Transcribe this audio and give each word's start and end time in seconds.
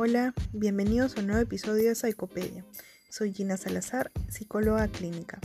Hola, 0.00 0.32
bienvenidos 0.52 1.16
a 1.16 1.20
un 1.22 1.26
nuevo 1.26 1.42
episodio 1.42 1.88
de 1.88 1.96
Psicopedia. 1.96 2.64
Soy 3.08 3.32
Gina 3.32 3.56
Salazar, 3.56 4.12
psicóloga 4.28 4.86
clínica. 4.86 5.40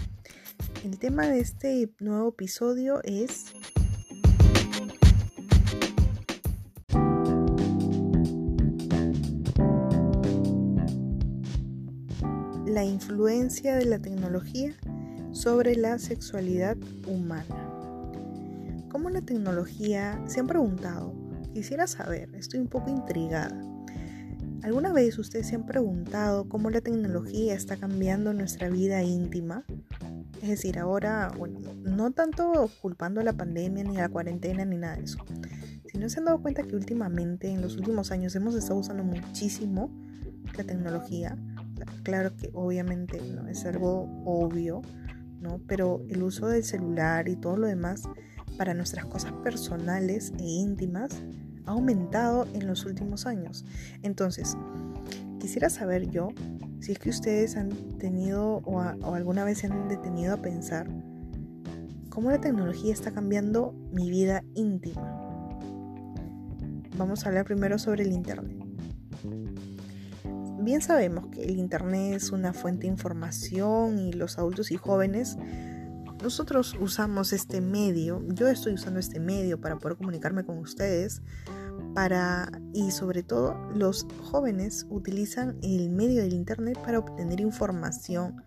El 0.83 0.99
tema 0.99 1.25
de 1.25 1.39
este 1.39 1.89
nuevo 1.97 2.29
episodio 2.29 3.01
es 3.03 3.45
la 12.67 12.83
influencia 12.83 13.75
de 13.75 13.85
la 13.85 13.97
tecnología 13.97 14.75
sobre 15.31 15.75
la 15.75 15.97
sexualidad 15.97 16.77
humana. 17.07 17.71
¿Cómo 18.91 19.09
la 19.09 19.23
tecnología? 19.23 20.21
¿Se 20.27 20.41
han 20.41 20.45
preguntado? 20.45 21.11
Quisiera 21.55 21.87
saber, 21.87 22.29
estoy 22.35 22.59
un 22.59 22.67
poco 22.67 22.91
intrigada. 22.91 23.72
¿Alguna 24.63 24.93
vez 24.93 25.19
ustedes 25.19 25.47
se 25.47 25.55
han 25.55 25.65
preguntado 25.65 26.47
cómo 26.47 26.69
la 26.69 26.79
tecnología 26.79 27.53
está 27.53 27.75
cambiando 27.75 28.33
nuestra 28.33 28.69
vida 28.69 29.03
íntima? 29.03 29.65
Es 30.41 30.47
decir, 30.47 30.79
ahora, 30.79 31.33
bueno, 31.37 31.59
no 31.83 32.11
tanto 32.11 32.71
culpando 32.81 33.19
a 33.19 33.25
la 33.25 33.33
pandemia, 33.33 33.83
ni 33.83 33.97
a 33.97 34.03
la 34.03 34.09
cuarentena, 34.09 34.63
ni 34.63 34.77
nada 34.77 34.95
de 34.95 35.03
eso, 35.03 35.17
sino 35.91 36.07
se 36.07 36.19
han 36.19 36.25
dado 36.25 36.41
cuenta 36.41 36.63
que 36.63 36.77
últimamente, 36.77 37.49
en 37.49 37.61
los 37.61 37.75
últimos 37.75 38.11
años, 38.11 38.35
hemos 38.35 38.55
estado 38.55 38.79
usando 38.79 39.03
muchísimo 39.03 39.91
la 40.57 40.63
tecnología. 40.63 41.37
Claro 42.03 42.33
que 42.37 42.49
obviamente 42.53 43.19
no 43.21 43.49
es 43.49 43.65
algo 43.65 44.07
obvio, 44.23 44.81
¿no? 45.41 45.59
Pero 45.67 46.05
el 46.07 46.23
uso 46.23 46.47
del 46.47 46.63
celular 46.63 47.27
y 47.27 47.35
todo 47.35 47.57
lo 47.57 47.67
demás 47.67 48.03
para 48.57 48.73
nuestras 48.73 49.05
cosas 49.07 49.33
personales 49.43 50.31
e 50.39 50.43
íntimas 50.43 51.21
ha 51.65 51.71
aumentado 51.71 52.47
en 52.53 52.67
los 52.67 52.85
últimos 52.85 53.25
años. 53.25 53.65
Entonces, 54.01 54.57
quisiera 55.39 55.69
saber 55.69 56.09
yo 56.09 56.29
si 56.79 56.91
es 56.91 56.99
que 56.99 57.09
ustedes 57.09 57.55
han 57.55 57.69
tenido 57.97 58.61
o, 58.65 58.81
alguna 58.81 59.43
vez 59.43 59.59
se 59.59 59.67
han 59.67 59.87
detenido 59.87 60.33
a 60.33 60.37
pensar 60.37 60.87
cómo 62.09 62.29
la 62.29 62.39
tecnología 62.39 62.93
está 62.93 63.11
cambiando 63.11 63.73
mi 63.91 64.09
vida 64.09 64.43
íntima. 64.53 65.19
Vamos 66.97 67.25
a 67.25 67.29
hablar 67.29 67.45
primero 67.45 67.79
sobre 67.79 68.03
el 68.03 68.11
Internet. 68.11 68.57
Bien 70.59 70.81
sabemos 70.81 71.27
que 71.27 71.43
el 71.43 71.57
Internet 71.57 72.13
es 72.15 72.31
una 72.31 72.53
fuente 72.53 72.83
de 72.83 72.87
información 72.87 73.99
y 73.99 74.13
los 74.13 74.37
adultos 74.37 74.71
y 74.71 74.77
jóvenes 74.77 75.37
nosotros 76.23 76.75
usamos 76.79 77.33
este 77.33 77.59
medio, 77.59 78.23
yo 78.29 78.47
estoy 78.47 78.73
usando 78.73 78.99
este 78.99 79.19
medio 79.19 79.59
para 79.59 79.77
poder 79.77 79.97
comunicarme 79.97 80.45
con 80.45 80.57
ustedes, 80.57 81.21
para 81.93 82.51
y 82.73 82.91
sobre 82.91 83.23
todo 83.23 83.55
los 83.73 84.07
jóvenes 84.23 84.85
utilizan 84.89 85.57
el 85.61 85.89
medio 85.89 86.21
del 86.21 86.33
internet 86.33 86.77
para 86.83 86.99
obtener 86.99 87.39
información 87.39 88.43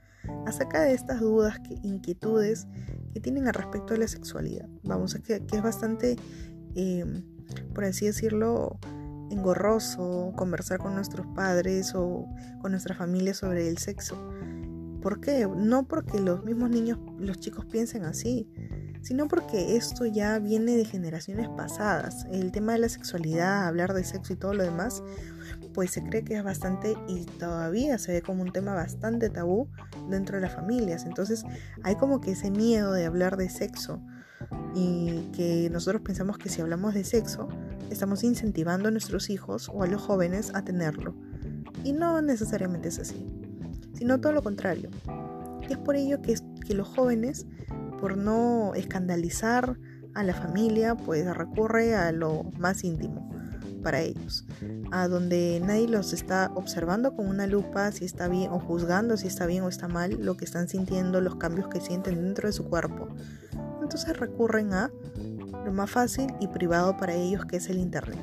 acerca 0.47 0.83
de 0.83 0.95
estas 0.95 1.21
dudas, 1.21 1.59
que, 1.61 1.79
inquietudes 1.83 2.67
que 3.13 3.21
tienen 3.21 3.47
al 3.47 3.55
respecto 3.55 3.95
de 3.95 4.01
la 4.01 4.09
sexualidad. 4.09 4.69
Vamos 4.83 5.15
a 5.15 5.21
que, 5.21 5.45
que 5.47 5.57
es 5.57 5.63
bastante, 5.63 6.17
em, 6.75 7.23
por 7.75 7.85
así 7.85 8.07
decirlo, 8.07 8.79
engorroso 9.31 10.33
conversar 10.37 10.79
con 10.79 10.95
nuestros 10.95 11.27
padres 11.29 11.95
o 11.95 12.27
con 12.61 12.73
nuestra 12.73 12.95
familia 12.95 13.35
sobre 13.35 13.69
el 13.69 13.79
sexo 13.79 14.17
¿Por 15.07 15.21
qué? 15.21 15.47
No 15.47 15.87
porque 15.87 16.19
los 16.19 16.45
mismos 16.45 16.69
niños, 16.69 16.99
los 17.17 17.39
chicos 17.39 17.65
piensen 17.65 18.05
así, 18.05 18.51
sino 19.07 19.29
porque 19.29 19.77
esto 19.77 20.05
ya 20.05 20.39
viene 20.39 20.77
de 20.77 20.85
generaciones 20.85 21.49
pasadas. 21.49 22.27
El 22.33 22.51
tema 22.51 22.73
de 22.73 22.81
la 22.81 22.89
sexualidad, 22.89 23.67
hablar 23.67 23.95
de 23.95 24.03
sexo 24.03 24.33
y 24.33 24.37
todo 24.37 24.53
lo 24.53 24.65
demás, 24.65 25.03
pues 25.75 25.93
se 25.93 26.03
cree 26.03 26.25
que 26.25 26.37
es 26.37 26.43
bastante 26.43 26.97
y 27.07 27.25
todavía 27.25 27.99
se 27.99 28.13
ve 28.13 28.23
como 28.23 28.43
un 28.43 28.53
tema 28.53 28.75
bastante 28.75 29.31
tabú 29.31 29.69
dentro 30.11 30.37
de 30.37 30.43
las 30.43 30.55
familias. 30.55 31.05
Entonces 31.05 31.45
hay 31.83 31.95
como 31.95 32.21
que 32.21 32.33
ese 32.33 32.51
miedo 32.51 32.93
de 32.93 33.07
hablar 33.07 33.37
de 33.37 33.49
sexo 33.49 34.03
y 34.75 35.31
que 35.33 35.69
nosotros 35.71 36.03
pensamos 36.03 36.39
que 36.39 36.49
si 36.49 36.61
hablamos 36.61 36.95
de 36.95 37.05
sexo, 37.05 37.49
estamos 37.91 38.25
incentivando 38.25 38.89
a 38.89 38.91
nuestros 38.91 39.31
hijos 39.31 39.71
o 39.73 39.85
a 39.85 39.87
los 39.87 40.03
jóvenes 40.03 40.51
a 40.55 40.63
tenerlo. 40.63 41.15
Y 41.85 41.93
no 41.93 42.21
necesariamente 42.23 42.89
es 42.89 42.99
así 42.99 43.37
sino 43.97 44.21
todo 44.21 44.33
lo 44.33 44.43
contrario. 44.43 44.91
Y 45.69 45.73
es 45.73 45.79
por 45.79 45.97
ello 45.97 46.21
que, 46.21 46.37
que 46.67 46.75
los 46.75 46.89
jóvenes, 46.89 47.47
por 48.01 48.17
no 48.17 48.75
escandalizar 48.75 49.79
a 50.15 50.23
la 50.23 50.35
familia, 50.35 50.95
pues 50.95 51.27
recurre 51.35 51.95
a 51.95 52.13
lo 52.13 52.45
más 52.59 52.85
íntimo 52.85 53.31
para 53.83 54.01
ellos, 54.01 54.45
a 54.91 55.07
donde 55.07 55.63
nadie 55.65 55.87
los 55.87 56.13
está 56.13 56.51
observando 56.55 57.15
con 57.15 57.29
una 57.29 57.47
lupa 57.47 57.93
si 57.93 58.05
está 58.05 58.27
bien 58.27 58.51
o 58.51 58.59
juzgando 58.59 59.17
si 59.17 59.29
está 59.29 59.47
bien 59.47 59.63
o 59.63 59.69
está 59.69 59.87
mal 59.87 60.19
lo 60.21 60.37
que 60.37 60.45
están 60.45 60.69
sintiendo, 60.69 61.21
los 61.21 61.37
cambios 61.37 61.69
que 61.69 61.81
sienten 61.81 62.23
dentro 62.23 62.49
de 62.49 62.53
su 62.53 62.65
cuerpo. 62.65 63.09
Entonces 63.81 64.17
recurren 64.19 64.73
a 64.73 64.91
lo 65.65 65.73
más 65.73 65.91
fácil 65.91 66.27
y 66.41 66.49
privado 66.49 66.97
para 66.97 67.15
ellos 67.15 67.45
que 67.45 67.59
es 67.59 67.69
el 67.69 67.79
Internet 67.79 68.19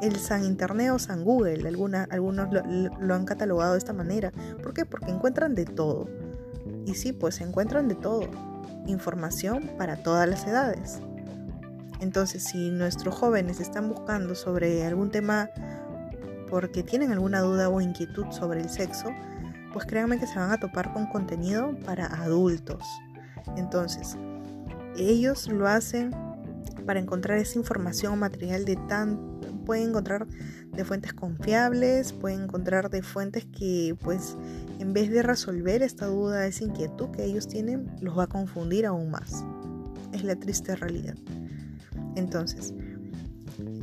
el 0.00 0.16
San 0.16 0.44
Internet 0.44 0.92
o 0.92 0.98
San 0.98 1.24
Google, 1.24 1.68
algunos 1.68 2.48
lo, 2.50 3.14
han 3.14 3.24
catalogado 3.24 3.72
de 3.72 3.78
esta 3.78 3.92
manera. 3.92 4.32
¿Por 4.62 4.72
qué? 4.72 4.86
Porque 4.86 5.10
encuentran 5.10 5.54
de 5.54 5.66
todo. 5.66 6.08
Y 6.86 6.94
sí, 6.94 7.12
pues 7.12 7.40
encuentran 7.40 7.88
de 7.88 7.94
todo. 7.94 8.22
Información 8.90 9.70
para 9.78 9.96
todas 9.96 10.28
las 10.28 10.46
edades. 10.46 11.00
Entonces, 12.00 12.44
si 12.44 12.70
nuestros 12.70 13.14
jóvenes 13.14 13.60
están 13.60 13.88
buscando 13.88 14.34
sobre 14.34 14.84
algún 14.84 15.10
tema 15.10 15.50
porque 16.48 16.82
tienen 16.82 17.12
alguna 17.12 17.40
duda 17.40 17.68
o 17.68 17.80
inquietud 17.80 18.26
sobre 18.30 18.60
el 18.60 18.68
sexo, 18.68 19.08
pues 19.72 19.86
créanme 19.86 20.18
que 20.18 20.26
se 20.26 20.38
van 20.38 20.50
a 20.50 20.58
topar 20.58 20.92
con 20.92 21.06
contenido 21.06 21.76
para 21.84 22.06
adultos. 22.06 22.82
Entonces, 23.56 24.16
ellos 24.96 25.46
lo 25.48 25.68
hacen 25.68 26.10
para 26.82 27.00
encontrar 27.00 27.38
esa 27.38 27.58
información 27.58 28.14
o 28.14 28.16
material 28.16 28.64
de 28.64 28.76
tan 28.76 29.40
pueden 29.64 29.90
encontrar 29.90 30.26
de 30.72 30.84
fuentes 30.84 31.12
confiables, 31.12 32.12
pueden 32.12 32.42
encontrar 32.42 32.90
de 32.90 33.02
fuentes 33.02 33.44
que 33.46 33.96
pues 34.02 34.36
en 34.78 34.92
vez 34.92 35.10
de 35.10 35.22
resolver 35.22 35.82
esta 35.82 36.06
duda, 36.06 36.46
esa 36.46 36.64
inquietud 36.64 37.10
que 37.10 37.24
ellos 37.24 37.46
tienen, 37.46 37.88
los 38.00 38.18
va 38.18 38.24
a 38.24 38.26
confundir 38.26 38.86
aún 38.86 39.10
más. 39.10 39.44
Es 40.12 40.24
la 40.24 40.34
triste 40.36 40.74
realidad. 40.74 41.14
Entonces, 42.16 42.74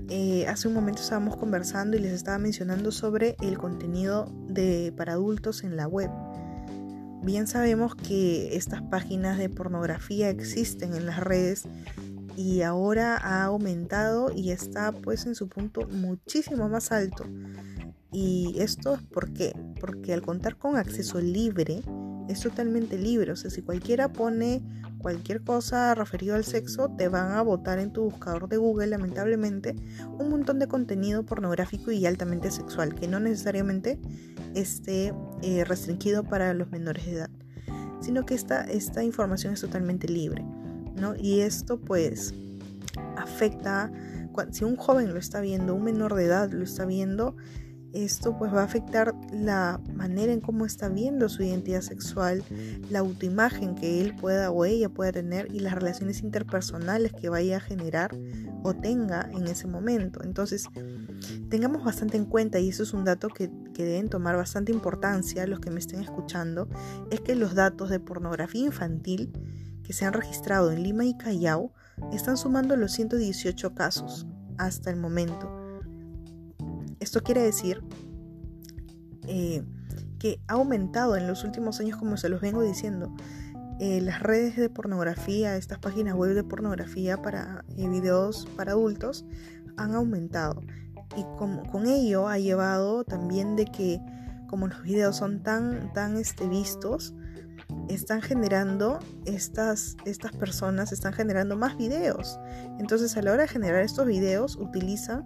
eh, 0.10 0.46
hace 0.48 0.68
un 0.68 0.74
momento 0.74 1.02
estábamos 1.02 1.38
conversando 1.38 1.98
y 1.98 2.00
les 2.00 2.14
estaba 2.14 2.38
mencionando 2.38 2.92
sobre 2.92 3.36
el 3.42 3.58
contenido 3.58 4.32
de, 4.48 4.94
para 4.96 5.14
adultos 5.14 5.64
en 5.64 5.76
la 5.76 5.88
web. 5.88 6.10
Bien 7.24 7.48
sabemos 7.48 7.96
que 7.96 8.56
estas 8.56 8.82
páginas 8.84 9.38
de 9.38 9.50
pornografía 9.50 10.30
existen 10.30 10.94
en 10.94 11.06
las 11.06 11.20
redes 11.20 11.64
y 12.38 12.62
ahora 12.62 13.18
ha 13.18 13.44
aumentado 13.46 14.32
y 14.32 14.52
está 14.52 14.92
pues 14.92 15.26
en 15.26 15.34
su 15.34 15.50
punto 15.50 15.88
muchísimo 15.88 16.70
más 16.70 16.92
alto. 16.92 17.26
Y 18.12 18.56
esto 18.60 18.94
es 18.94 19.02
por 19.02 19.34
qué? 19.34 19.54
Porque 19.82 20.14
al 20.14 20.22
contar 20.22 20.56
con 20.56 20.78
acceso 20.78 21.20
libre, 21.20 21.82
es 22.30 22.42
totalmente 22.42 22.98
libre. 22.98 23.32
O 23.32 23.36
sea, 23.36 23.50
si 23.50 23.64
cualquiera 23.64 24.14
pone 24.14 24.62
cualquier 25.00 25.42
cosa 25.42 25.96
referido 25.96 26.36
al 26.36 26.44
sexo, 26.44 26.90
te 26.96 27.08
van 27.08 27.32
a 27.32 27.42
botar 27.42 27.80
en 27.80 27.92
tu 27.92 28.04
buscador 28.04 28.48
de 28.48 28.58
Google, 28.58 28.88
lamentablemente, 28.88 29.76
un 30.20 30.30
montón 30.30 30.60
de 30.60 30.68
contenido 30.68 31.26
pornográfico 31.26 31.92
y 31.92 32.06
altamente 32.06 32.52
sexual, 32.52 32.94
que 32.94 33.08
no 33.08 33.20
necesariamente 33.20 34.00
esté 34.54 35.12
eh, 35.42 35.64
restringido 35.64 36.24
para 36.24 36.54
los 36.54 36.70
menores 36.70 37.06
de 37.06 37.14
edad, 37.14 37.30
sino 38.00 38.26
que 38.26 38.36
esta, 38.36 38.62
esta 38.64 39.04
información 39.04 39.54
es 39.56 39.62
totalmente 39.62 40.08
libre. 40.08 40.46
Y 41.20 41.42
esto 41.42 41.80
pues 41.80 42.34
afecta, 43.16 43.92
si 44.52 44.64
un 44.64 44.76
joven 44.76 45.14
lo 45.14 45.20
está 45.20 45.42
viendo, 45.42 45.76
un 45.76 45.84
menor 45.84 46.16
de 46.16 46.26
edad 46.26 46.52
lo 46.52 46.64
está 46.64 46.86
viendo, 46.86 47.36
esto 47.94 48.38
pues 48.38 48.54
va 48.54 48.62
a 48.62 48.66
afectar 48.66 49.16
la 49.32 49.80
manera 49.94 50.34
en 50.34 50.42
cómo 50.42 50.66
está 50.66 50.90
viendo 50.90 51.30
su 51.30 51.44
identidad 51.44 51.82
sexual, 51.82 52.44
la 52.90 53.00
autoimagen 53.00 53.76
que 53.76 54.02
él 54.02 54.16
pueda 54.16 54.52
o 54.52 54.66
ella 54.66 54.90
pueda 54.90 55.12
tener 55.12 55.54
y 55.54 55.60
las 55.60 55.74
relaciones 55.74 56.22
interpersonales 56.22 57.14
que 57.14 57.30
vaya 57.30 57.58
a 57.58 57.60
generar 57.62 58.16
o 58.64 58.74
tenga 58.74 59.30
en 59.32 59.48
ese 59.48 59.68
momento. 59.68 60.22
Entonces, 60.24 60.68
tengamos 61.50 61.84
bastante 61.84 62.18
en 62.18 62.26
cuenta, 62.26 62.60
y 62.60 62.70
eso 62.70 62.84
es 62.84 62.94
un 62.94 63.06
dato 63.06 63.30
que, 63.30 63.50
que 63.74 63.86
deben 63.86 64.10
tomar 64.10 64.36
bastante 64.36 64.72
importancia 64.72 65.48
los 65.48 65.60
que 65.60 65.72
me 65.72 65.80
estén 65.80 66.02
escuchando, 66.02 66.68
es 67.10 67.22
que 67.22 67.36
los 67.36 67.56
datos 67.56 67.90
de 67.90 68.00
pornografía 68.00 68.66
infantil 68.66 69.32
que 69.88 69.94
se 69.94 70.04
han 70.04 70.12
registrado 70.12 70.70
en 70.72 70.84
Lima 70.84 71.06
y 71.06 71.16
Callao 71.16 71.72
están 72.12 72.36
sumando 72.36 72.76
los 72.76 72.92
118 72.92 73.74
casos 73.74 74.28
hasta 74.58 74.90
el 74.90 74.98
momento. 74.98 75.50
Esto 77.00 77.24
quiere 77.24 77.42
decir 77.42 77.82
eh, 79.28 79.64
que 80.20 80.42
ha 80.50 80.56
aumentado 80.56 81.16
en 81.16 81.26
los 81.26 81.46
últimos 81.46 81.80
años, 81.80 81.98
como 81.98 82.18
se 82.18 82.28
los 82.28 82.42
vengo 82.42 82.62
diciendo, 82.64 83.16
eh, 83.80 84.02
las 84.02 84.22
redes 84.22 84.58
de 84.58 84.70
pornografía, 84.70 85.56
estas 85.56 85.80
páginas 85.80 86.16
web 86.16 86.36
de 86.36 86.44
pornografía 86.44 87.22
para 87.22 87.64
eh, 87.78 87.88
videos 87.88 88.46
para 88.58 88.74
adultos 88.74 89.26
han 89.78 89.96
aumentado. 89.96 90.64
y 91.16 91.24
con, 91.38 91.64
con 91.68 91.88
ello 91.88 92.28
ha 92.28 92.38
llevado 92.40 93.06
también 93.06 93.56
de 93.56 93.66
que 93.66 94.02
como 94.50 94.68
los 94.68 94.84
videos 94.84 95.16
son 95.16 95.44
tan, 95.44 95.94
tan 95.94 96.18
este, 96.18 96.48
vistos, 96.50 97.14
están 97.90 98.22
generando 98.22 99.00
estas, 99.26 99.98
estas 100.06 100.32
personas, 100.34 100.92
están 100.92 101.14
generando 101.14 101.56
más 101.56 101.78
videos. 101.78 102.40
Entonces 102.80 103.16
a 103.18 103.22
la 103.22 103.34
hora 103.34 103.44
de 103.44 103.48
generar 103.48 103.82
estos 103.82 104.06
videos 104.06 104.56
utilizan 104.56 105.24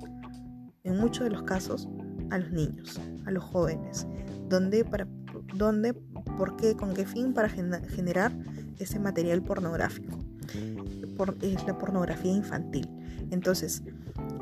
en 0.83 0.97
muchos 0.97 1.23
de 1.25 1.31
los 1.31 1.43
casos 1.43 1.88
a 2.29 2.38
los 2.38 2.51
niños, 2.51 2.99
a 3.25 3.31
los 3.31 3.43
jóvenes. 3.43 4.07
¿Dónde? 4.47 4.83
Para, 4.85 5.07
¿Dónde? 5.55 5.93
¿Por 6.38 6.55
qué? 6.55 6.75
¿Con 6.75 6.93
qué 6.93 7.05
fin? 7.05 7.33
Para 7.33 7.49
generar 7.49 8.31
ese 8.79 8.99
material 8.99 9.43
pornográfico. 9.43 10.17
es 11.41 11.67
la 11.67 11.77
pornografía 11.77 12.31
infantil. 12.31 12.89
Entonces, 13.29 13.83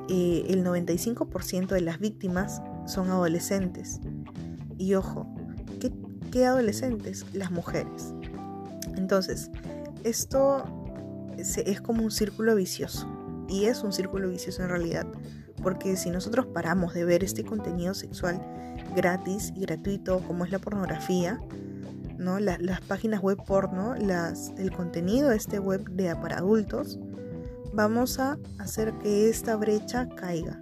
eh, 0.10 0.46
el 0.48 0.64
95% 0.64 1.68
de 1.68 1.82
las 1.82 2.00
víctimas 2.00 2.62
son 2.86 3.10
adolescentes. 3.10 4.00
Y 4.78 4.96
ojo, 4.96 5.28
¿qué, 6.32 6.46
adolescentes? 6.46 7.26
Las 7.34 7.52
mujeres. 7.52 8.14
Entonces, 8.96 9.50
esto 10.04 10.64
es 11.38 11.82
como 11.82 12.04
un 12.04 12.12
círculo 12.12 12.56
vicioso. 12.56 13.08
Y 13.48 13.66
es 13.66 13.84
un 13.84 13.92
círculo 13.92 14.30
vicioso 14.30 14.64
en 14.64 14.70
realidad. 14.70 15.08
Porque 15.62 15.98
si 15.98 16.10
nosotros 16.10 16.46
paramos 16.48 16.94
de 16.94 17.04
ver 17.04 17.24
este 17.24 17.44
contenido 17.44 17.94
sexual 17.94 18.42
gratis 18.96 19.52
y 19.56 19.62
gratuito 19.62 20.20
como 20.20 20.46
es 20.46 20.52
la 20.52 20.60
pornografía, 20.60 21.40
¿no? 22.18 22.40
las 22.40 22.82
páginas 22.82 23.22
web 23.22 23.38
porno, 23.46 23.96
las, 23.96 24.52
el 24.58 24.72
contenido 24.72 25.30
de 25.30 25.38
este 25.38 25.60
web 25.60 25.90
para 26.22 26.38
adultos, 26.38 27.00
vamos 27.74 28.20
a 28.20 28.38
hacer 28.58 28.94
que 29.00 29.30
esta 29.30 29.56
brecha 29.56 30.08
caiga, 30.10 30.60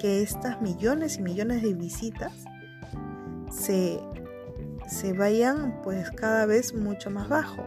que 0.00 0.22
estas 0.22 0.60
millones 0.60 1.18
y 1.18 1.22
millones 1.22 1.62
de 1.62 1.74
visitas 1.74 2.32
se, 3.50 4.00
se 4.88 5.12
vayan 5.12 5.80
pues 5.82 6.10
cada 6.10 6.46
vez 6.46 6.74
mucho 6.74 7.10
más 7.10 7.28
bajo. 7.28 7.62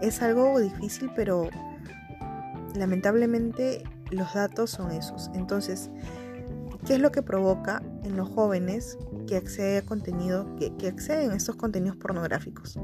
Es 0.00 0.22
algo 0.22 0.58
difícil, 0.58 1.10
pero 1.14 1.50
lamentablemente 2.74 3.84
los 4.10 4.32
datos 4.34 4.70
son 4.70 4.90
esos. 4.90 5.30
Entonces, 5.34 5.90
¿qué 6.86 6.94
es 6.94 7.00
lo 7.00 7.12
que 7.12 7.22
provoca 7.22 7.82
en 8.02 8.16
los 8.16 8.28
jóvenes 8.28 8.98
que 9.26 9.36
acceden 9.36 9.84
a 9.84 9.86
contenido, 9.86 10.46
que, 10.56 10.88
acceden 10.88 11.30
a 11.30 11.36
estos 11.36 11.56
contenidos 11.56 11.96
pornográficos? 11.96 12.78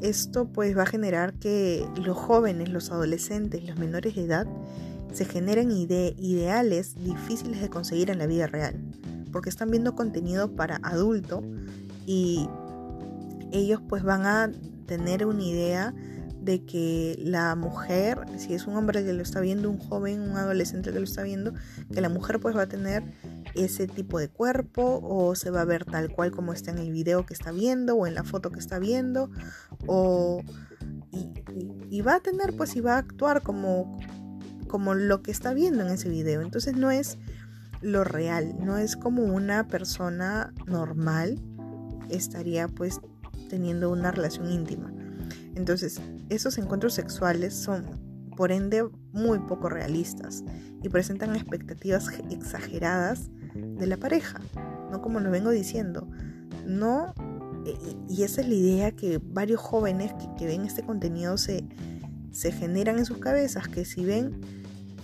Esto 0.00 0.46
pues 0.46 0.76
va 0.76 0.82
a 0.82 0.86
generar 0.86 1.34
que 1.34 1.86
los 1.96 2.16
jóvenes, 2.16 2.68
los 2.68 2.90
adolescentes, 2.90 3.64
los 3.64 3.78
menores 3.78 4.14
de 4.14 4.24
edad 4.24 4.46
se 5.12 5.24
generen 5.24 5.70
ideales 5.70 6.96
difíciles 6.96 7.60
de 7.60 7.70
conseguir 7.70 8.10
en 8.10 8.18
la 8.18 8.26
vida 8.26 8.48
real, 8.48 8.82
porque 9.32 9.48
están 9.48 9.70
viendo 9.70 9.94
contenido 9.94 10.50
para 10.56 10.80
adulto 10.82 11.42
y 12.06 12.48
ellos 13.52 13.80
pues 13.88 14.02
van 14.02 14.26
a 14.26 14.50
tener 14.86 15.26
una 15.26 15.42
idea 15.42 15.94
de 16.44 16.64
que 16.64 17.16
la 17.20 17.54
mujer, 17.56 18.18
si 18.36 18.52
es 18.52 18.66
un 18.66 18.76
hombre 18.76 19.02
que 19.02 19.14
lo 19.14 19.22
está 19.22 19.40
viendo, 19.40 19.70
un 19.70 19.78
joven, 19.78 20.20
un 20.20 20.36
adolescente 20.36 20.92
que 20.92 20.98
lo 20.98 21.04
está 21.04 21.22
viendo, 21.22 21.54
que 21.92 22.00
la 22.02 22.10
mujer 22.10 22.38
pues 22.38 22.54
va 22.54 22.62
a 22.62 22.68
tener 22.68 23.02
ese 23.54 23.86
tipo 23.86 24.18
de 24.18 24.28
cuerpo 24.28 25.00
o 25.02 25.34
se 25.36 25.50
va 25.50 25.62
a 25.62 25.64
ver 25.64 25.86
tal 25.86 26.10
cual 26.10 26.32
como 26.32 26.52
está 26.52 26.70
en 26.70 26.78
el 26.78 26.92
video 26.92 27.24
que 27.24 27.32
está 27.32 27.50
viendo 27.50 27.96
o 27.96 28.06
en 28.06 28.14
la 28.14 28.24
foto 28.24 28.50
que 28.50 28.58
está 28.58 28.78
viendo 28.78 29.30
o 29.86 30.42
y, 31.90 32.00
va 32.02 32.16
a 32.16 32.20
tener 32.20 32.54
pues 32.56 32.76
y 32.76 32.80
va 32.80 32.96
a 32.96 32.98
actuar 32.98 33.42
como 33.42 33.98
como 34.68 34.94
lo 34.94 35.22
que 35.22 35.30
está 35.30 35.54
viendo 35.54 35.86
en 35.86 35.92
ese 35.92 36.08
video. 36.08 36.42
Entonces 36.42 36.76
no 36.76 36.90
es 36.90 37.16
lo 37.80 38.04
real 38.04 38.56
no 38.60 38.76
es 38.76 38.96
como 38.96 39.22
una 39.22 39.68
persona 39.68 40.52
normal 40.66 41.40
estaría 42.08 42.68
pues 42.68 43.00
teniendo 43.48 43.90
una 43.90 44.10
relación 44.10 44.50
íntima 44.50 44.92
entonces, 45.54 46.00
esos 46.28 46.58
encuentros 46.58 46.94
sexuales 46.94 47.54
son, 47.54 47.84
por 48.36 48.50
ende, 48.50 48.88
muy 49.12 49.38
poco 49.40 49.68
realistas 49.68 50.44
y 50.82 50.88
presentan 50.88 51.36
expectativas 51.36 52.08
exageradas 52.30 53.30
de 53.54 53.86
la 53.86 53.96
pareja, 53.96 54.40
¿no? 54.90 55.00
Como 55.00 55.20
lo 55.20 55.30
vengo 55.30 55.50
diciendo, 55.50 56.08
no, 56.66 57.14
y, 58.08 58.22
esa 58.22 58.40
es 58.40 58.48
la 58.48 58.54
idea 58.54 58.92
que 58.92 59.20
varios 59.22 59.60
jóvenes 59.60 60.12
que, 60.36 60.46
ven 60.46 60.62
este 60.62 60.82
contenido 60.82 61.38
se, 61.38 61.64
se 62.32 62.50
generan 62.50 62.98
en 62.98 63.06
sus 63.06 63.18
cabezas, 63.18 63.68
que 63.68 63.84
si 63.84 64.04
ven 64.04 64.40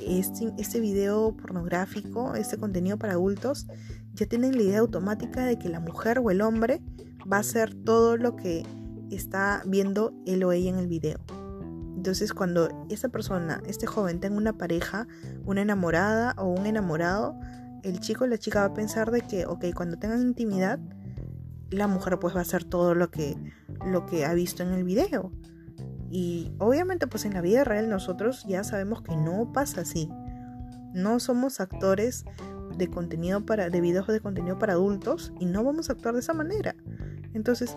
este, 0.00 0.52
este 0.58 0.80
video 0.80 1.36
pornográfico, 1.36 2.34
este 2.34 2.58
contenido 2.58 2.98
para 2.98 3.12
adultos, 3.12 3.68
ya 4.14 4.26
tienen 4.26 4.56
la 4.56 4.62
idea 4.62 4.80
automática 4.80 5.44
de 5.44 5.58
que 5.58 5.68
la 5.68 5.80
mujer 5.80 6.18
o 6.18 6.30
el 6.30 6.40
hombre 6.40 6.82
va 7.30 7.38
a 7.38 7.40
hacer 7.40 7.74
todo 7.74 8.16
lo 8.16 8.36
que 8.36 8.64
está 9.10 9.62
viendo 9.66 10.12
él 10.26 10.44
o 10.44 10.52
ella 10.52 10.70
en 10.70 10.78
el 10.78 10.88
video. 10.88 11.18
Entonces 11.96 12.32
cuando 12.32 12.86
esta 12.88 13.08
persona, 13.08 13.62
este 13.66 13.86
joven 13.86 14.20
tenga 14.20 14.36
una 14.36 14.56
pareja, 14.56 15.06
una 15.44 15.62
enamorada 15.62 16.34
o 16.38 16.46
un 16.46 16.66
enamorado, 16.66 17.38
el 17.82 18.00
chico 18.00 18.24
o 18.24 18.26
la 18.26 18.38
chica 18.38 18.60
va 18.60 18.66
a 18.66 18.74
pensar 18.74 19.10
de 19.10 19.20
que, 19.22 19.46
ok, 19.46 19.66
cuando 19.74 19.98
tengan 19.98 20.22
intimidad, 20.22 20.78
la 21.70 21.86
mujer 21.86 22.18
pues 22.18 22.34
va 22.34 22.38
a 22.40 22.42
hacer 22.42 22.64
todo 22.64 22.94
lo 22.94 23.10
que, 23.10 23.36
lo 23.86 24.06
que 24.06 24.24
ha 24.24 24.34
visto 24.34 24.62
en 24.62 24.70
el 24.70 24.84
video. 24.84 25.32
Y 26.10 26.52
obviamente 26.58 27.06
pues 27.06 27.24
en 27.24 27.34
la 27.34 27.40
vida 27.40 27.64
real 27.64 27.88
nosotros 27.88 28.44
ya 28.48 28.64
sabemos 28.64 29.02
que 29.02 29.16
no 29.16 29.52
pasa 29.52 29.82
así. 29.82 30.10
No 30.92 31.20
somos 31.20 31.60
actores 31.60 32.24
de 32.76 32.88
contenido 32.88 33.44
para, 33.44 33.70
de 33.70 33.80
videos 33.80 34.06
de 34.06 34.20
contenido 34.20 34.58
para 34.58 34.74
adultos 34.74 35.32
y 35.38 35.46
no 35.46 35.64
vamos 35.64 35.88
a 35.88 35.94
actuar 35.94 36.14
de 36.14 36.20
esa 36.20 36.34
manera. 36.34 36.74
Entonces, 37.34 37.76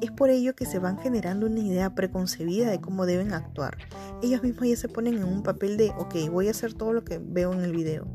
es 0.00 0.10
por 0.12 0.30
ello 0.30 0.54
que 0.54 0.64
se 0.64 0.78
van 0.78 0.98
generando 0.98 1.46
una 1.46 1.60
idea 1.60 1.94
preconcebida 1.94 2.70
de 2.70 2.80
cómo 2.80 3.04
deben 3.06 3.32
actuar. 3.32 3.78
Ellos 4.22 4.42
mismos 4.42 4.68
ya 4.68 4.76
se 4.76 4.88
ponen 4.88 5.14
en 5.14 5.24
un 5.24 5.42
papel 5.42 5.76
de, 5.76 5.90
ok, 5.98 6.30
voy 6.30 6.48
a 6.48 6.52
hacer 6.52 6.74
todo 6.74 6.92
lo 6.92 7.04
que 7.04 7.18
veo 7.18 7.52
en 7.52 7.62
el 7.62 7.72
video. 7.72 8.06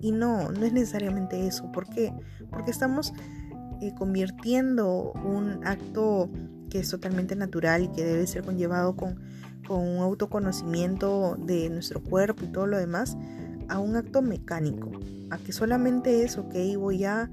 Y 0.00 0.12
no, 0.12 0.50
no 0.50 0.64
es 0.64 0.72
necesariamente 0.72 1.46
eso. 1.46 1.72
¿Por 1.72 1.88
qué? 1.88 2.12
Porque 2.50 2.70
estamos 2.70 3.12
eh, 3.80 3.92
convirtiendo 3.96 5.12
un 5.24 5.66
acto 5.66 6.30
que 6.70 6.80
es 6.80 6.90
totalmente 6.90 7.34
natural 7.36 7.84
y 7.84 7.88
que 7.88 8.04
debe 8.04 8.26
ser 8.26 8.42
conllevado 8.42 8.96
con, 8.96 9.20
con 9.66 9.80
un 9.80 10.02
autoconocimiento 10.02 11.36
de 11.38 11.68
nuestro 11.70 12.02
cuerpo 12.02 12.44
y 12.44 12.48
todo 12.48 12.66
lo 12.66 12.78
demás 12.78 13.16
a 13.68 13.78
un 13.78 13.96
acto 13.96 14.22
mecánico. 14.22 14.90
A 15.30 15.38
que 15.38 15.52
solamente 15.52 16.24
es, 16.24 16.38
ok, 16.38 16.54
voy 16.78 17.04
a 17.04 17.30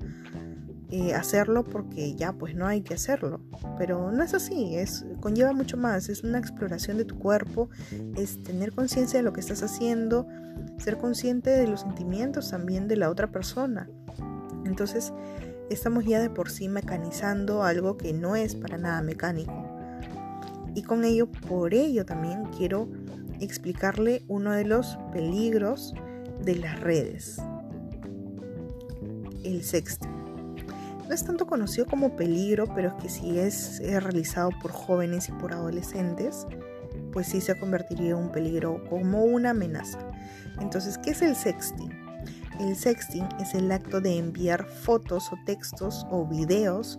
eh, 0.94 1.14
hacerlo 1.14 1.64
porque 1.64 2.16
ya 2.16 2.34
pues 2.34 2.54
no 2.54 2.68
hay 2.68 2.82
que 2.82 2.94
hacerlo. 2.94 3.40
Pero 3.78 4.12
no 4.12 4.24
es 4.24 4.34
así, 4.34 4.76
es, 4.76 5.06
conlleva 5.22 5.54
mucho 5.54 5.78
más, 5.78 6.10
es 6.10 6.24
una 6.24 6.38
exploración 6.38 6.98
de 6.98 7.06
tu 7.06 7.18
cuerpo, 7.18 7.70
es 8.18 8.44
tener 8.44 8.74
conciencia 8.74 9.20
de 9.20 9.24
lo 9.24 9.32
que 9.32 9.40
estás 9.40 9.64
haciendo, 9.64 10.28
ser 10.78 10.98
consciente 10.98 11.50
de 11.50 11.68
los 11.68 11.82
sentimientos 11.82 12.50
también 12.52 12.90
de 12.90 12.98
la 12.98 13.10
otra 13.10 13.32
persona. 13.32 13.90
Entonces 14.66 15.14
estamos 15.70 16.04
ya 16.06 16.20
de 16.20 16.30
por 16.30 16.50
sí 16.50 16.68
mecanizando 16.68 17.64
algo 17.64 17.98
que 17.98 18.12
no 18.12 18.36
es 18.36 18.56
para 18.56 18.78
nada 18.78 19.02
mecánico. 19.02 19.66
Y 20.76 20.84
con 20.84 21.06
ello, 21.06 21.32
por 21.48 21.74
ello 21.74 22.06
también 22.06 22.46
quiero 22.58 22.90
explicarle 23.40 24.24
uno 24.28 24.52
de 24.52 24.66
los 24.66 24.98
peligros 25.14 25.94
de 26.44 26.56
las 26.56 26.80
redes. 26.80 27.42
El 29.44 29.64
sexting 29.64 30.22
no 31.12 31.16
es 31.16 31.26
tanto 31.26 31.46
conocido 31.46 31.86
como 31.88 32.16
peligro, 32.16 32.74
pero 32.74 32.88
es 32.88 32.94
que 33.04 33.10
si 33.10 33.38
es, 33.38 33.82
realizado 33.84 34.50
por 34.62 34.72
jóvenes 34.72 35.28
y 35.28 35.34
por 35.34 35.52
adolescentes, 35.52 36.48
pues 37.12 37.28
sí 37.28 37.42
se 37.42 37.60
convertiría 37.60 38.12
en 38.12 38.16
un 38.16 38.32
peligro 38.32 38.82
como 38.90 39.26
una 39.26 39.50
amenaza. 39.50 40.00
Entonces, 40.62 40.98
¿qué 40.98 41.12
es 41.12 41.22
el 41.22 41.36
sexting? 41.36 41.92
El 42.62 42.78
sexting 42.78 43.28
es 43.42 43.54
el 43.56 43.70
acto 43.74 44.00
de 44.00 44.18
enviar 44.18 44.66
fotos 44.66 45.34
o 45.34 45.36
textos 45.46 46.08
o 46.10 46.26
videos 46.26 46.98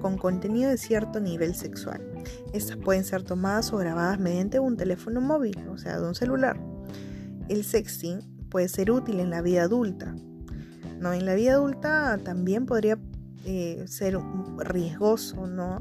con 0.00 0.18
contenido 0.18 0.70
de 0.70 0.78
cierto 0.78 1.18
nivel 1.18 1.56
sexual. 1.56 2.00
Estas 2.52 2.76
pueden 2.76 3.02
ser 3.02 3.24
tomadas 3.24 3.72
o 3.72 3.78
grabadas 3.78 4.20
mediante 4.20 4.60
un 4.60 4.76
teléfono 4.76 5.20
móvil, 5.20 5.58
o 5.68 5.78
sea, 5.78 5.98
de 5.98 6.06
un 6.06 6.14
celular. 6.14 6.60
El 7.48 7.64
sexting 7.64 8.37
puede 8.50 8.68
ser 8.68 8.90
útil 8.90 9.20
en 9.20 9.30
la 9.30 9.42
vida 9.42 9.62
adulta. 9.62 10.14
No, 11.00 11.12
en 11.12 11.26
la 11.26 11.34
vida 11.34 11.52
adulta 11.54 12.18
también 12.24 12.66
podría 12.66 12.98
eh, 13.44 13.84
ser 13.86 14.18
riesgoso, 14.58 15.46
¿no? 15.46 15.78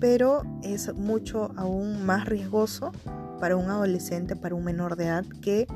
Pero 0.00 0.42
es 0.62 0.94
mucho 0.94 1.52
aún 1.56 2.06
más 2.06 2.26
riesgoso 2.26 2.92
para 3.40 3.56
un 3.56 3.68
adolescente, 3.68 4.36
para 4.36 4.54
un 4.54 4.64
menor 4.64 4.96
de 4.96 5.04
edad 5.04 5.24
que 5.40 5.66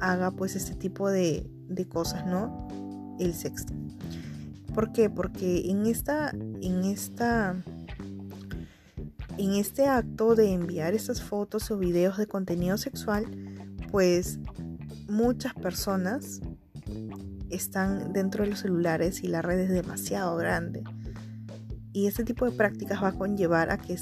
haga 0.00 0.32
pues 0.32 0.56
este 0.56 0.74
tipo 0.74 1.10
de, 1.10 1.48
cosas, 1.88 2.26
¿no? 2.26 2.68
El 3.20 3.34
sexto. 3.34 3.72
¿Por 4.74 4.92
qué? 4.92 5.08
Porque 5.08 5.70
en 5.70 5.86
esta, 5.86 6.30
en 6.30 6.84
esta, 6.84 7.54
en 9.38 9.52
este 9.52 9.86
acto 9.86 10.34
de 10.34 10.52
enviar 10.52 10.94
estas 10.94 11.22
fotos 11.22 11.70
o 11.70 11.78
videos 11.78 12.18
de 12.18 12.26
contenido 12.26 12.76
sexual, 12.76 13.26
pues 13.92 14.40
muchas 15.08 15.54
personas 15.54 16.40
están 17.50 18.12
dentro 18.12 18.44
de 18.44 18.50
los 18.50 18.60
celulares 18.60 19.22
y 19.22 19.28
la 19.28 19.42
red 19.42 19.58
es 19.60 19.70
demasiado 19.70 20.36
grande. 20.36 20.82
Y 21.92 22.06
este 22.06 22.24
tipo 22.24 22.44
de 22.44 22.56
prácticas 22.56 23.02
va 23.02 23.08
a 23.08 23.12
conllevar 23.12 23.70
a 23.70 23.78
que, 23.78 23.96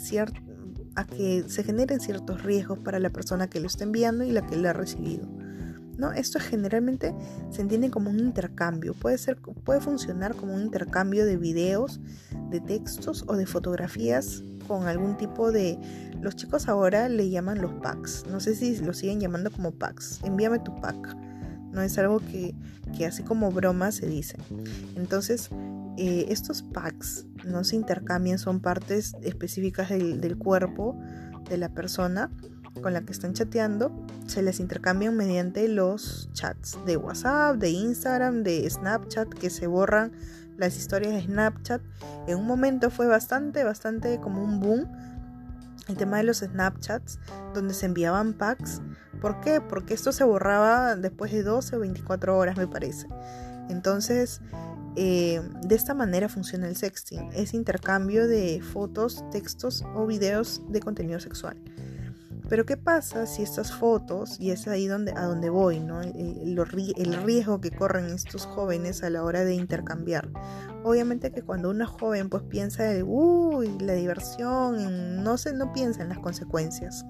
a 0.94 1.04
que 1.04 1.44
se 1.48 1.62
generen 1.62 2.00
ciertos 2.00 2.42
riesgos 2.42 2.78
para 2.78 2.98
la 2.98 3.10
persona 3.10 3.48
que 3.48 3.60
lo 3.60 3.66
está 3.66 3.84
enviando 3.84 4.24
y 4.24 4.30
la 4.30 4.46
que 4.46 4.56
lo 4.56 4.68
ha 4.68 4.72
recibido. 4.72 5.28
¿No? 5.98 6.10
Esto 6.10 6.40
generalmente 6.40 7.14
se 7.50 7.60
entiende 7.60 7.90
como 7.90 8.10
un 8.10 8.18
intercambio, 8.18 8.94
puede, 8.94 9.18
ser, 9.18 9.36
puede 9.36 9.80
funcionar 9.80 10.34
como 10.34 10.54
un 10.54 10.62
intercambio 10.62 11.26
de 11.26 11.36
videos, 11.36 12.00
de 12.50 12.60
textos 12.60 13.24
o 13.28 13.36
de 13.36 13.46
fotografías 13.46 14.42
con 14.62 14.86
algún 14.86 15.16
tipo 15.16 15.52
de... 15.52 15.78
Los 16.20 16.36
chicos 16.36 16.68
ahora 16.68 17.08
le 17.08 17.30
llaman 17.30 17.60
los 17.60 17.72
packs, 17.74 18.26
no 18.30 18.40
sé 18.40 18.54
si 18.54 18.76
lo 18.76 18.94
siguen 18.94 19.20
llamando 19.20 19.50
como 19.50 19.72
packs, 19.72 20.20
envíame 20.22 20.60
tu 20.60 20.74
pack, 20.76 21.16
no 21.72 21.82
es 21.82 21.98
algo 21.98 22.20
que, 22.20 22.54
que 22.96 23.06
así 23.06 23.24
como 23.24 23.50
broma 23.50 23.90
se 23.90 24.06
dice. 24.06 24.36
Entonces, 24.94 25.50
eh, 25.96 26.26
estos 26.28 26.62
packs 26.62 27.26
no 27.44 27.64
se 27.64 27.76
intercambian, 27.76 28.38
son 28.38 28.60
partes 28.60 29.14
específicas 29.22 29.88
del, 29.88 30.20
del 30.20 30.38
cuerpo 30.38 30.96
de 31.48 31.58
la 31.58 31.70
persona 31.70 32.30
con 32.80 32.92
la 32.92 33.02
que 33.02 33.12
están 33.12 33.34
chateando, 33.34 33.92
se 34.26 34.42
les 34.42 34.60
intercambian 34.60 35.16
mediante 35.16 35.68
los 35.68 36.30
chats 36.32 36.78
de 36.86 36.96
WhatsApp, 36.96 37.56
de 37.56 37.70
Instagram, 37.70 38.42
de 38.42 38.68
Snapchat, 38.68 39.28
que 39.28 39.50
se 39.50 39.66
borran 39.66 40.12
las 40.62 40.76
historias 40.76 41.12
de 41.12 41.22
Snapchat. 41.22 41.82
En 42.28 42.38
un 42.38 42.46
momento 42.46 42.88
fue 42.90 43.08
bastante, 43.08 43.64
bastante 43.64 44.20
como 44.20 44.42
un 44.42 44.60
boom 44.60 44.88
el 45.88 45.96
tema 45.96 46.18
de 46.18 46.22
los 46.22 46.38
Snapchats, 46.38 47.18
donde 47.52 47.74
se 47.74 47.86
enviaban 47.86 48.34
packs. 48.34 48.80
¿Por 49.20 49.40
qué? 49.40 49.60
Porque 49.60 49.94
esto 49.94 50.12
se 50.12 50.22
borraba 50.22 50.94
después 50.94 51.32
de 51.32 51.42
12 51.42 51.76
o 51.76 51.80
24 51.80 52.38
horas, 52.38 52.56
me 52.56 52.68
parece. 52.68 53.08
Entonces, 53.68 54.40
eh, 54.94 55.42
de 55.62 55.74
esta 55.74 55.94
manera 55.94 56.28
funciona 56.28 56.68
el 56.68 56.76
sexting. 56.76 57.30
Es 57.32 57.52
intercambio 57.52 58.28
de 58.28 58.62
fotos, 58.62 59.28
textos 59.32 59.84
o 59.96 60.06
videos 60.06 60.62
de 60.68 60.78
contenido 60.78 61.18
sexual. 61.18 61.56
Pero 62.48 62.66
¿qué 62.66 62.76
pasa 62.76 63.26
si 63.26 63.42
estas 63.42 63.72
fotos, 63.72 64.38
y 64.38 64.50
es 64.50 64.68
ahí 64.68 64.86
donde, 64.86 65.12
a 65.12 65.24
donde 65.24 65.48
voy, 65.48 65.80
¿no? 65.80 66.02
el, 66.02 66.58
el 66.96 67.22
riesgo 67.22 67.60
que 67.60 67.70
corren 67.70 68.06
estos 68.06 68.46
jóvenes 68.46 69.02
a 69.02 69.10
la 69.10 69.22
hora 69.24 69.44
de 69.44 69.54
intercambiar? 69.54 70.28
Obviamente 70.84 71.30
que 71.30 71.42
cuando 71.42 71.70
una 71.70 71.86
joven 71.86 72.28
pues 72.28 72.42
piensa 72.42 72.92
en, 72.92 73.04
uy, 73.06 73.78
la 73.80 73.94
diversión, 73.94 75.22
no, 75.22 75.38
se, 75.38 75.52
no 75.54 75.72
piensa 75.72 76.02
en 76.02 76.08
las 76.08 76.18
consecuencias. 76.18 77.06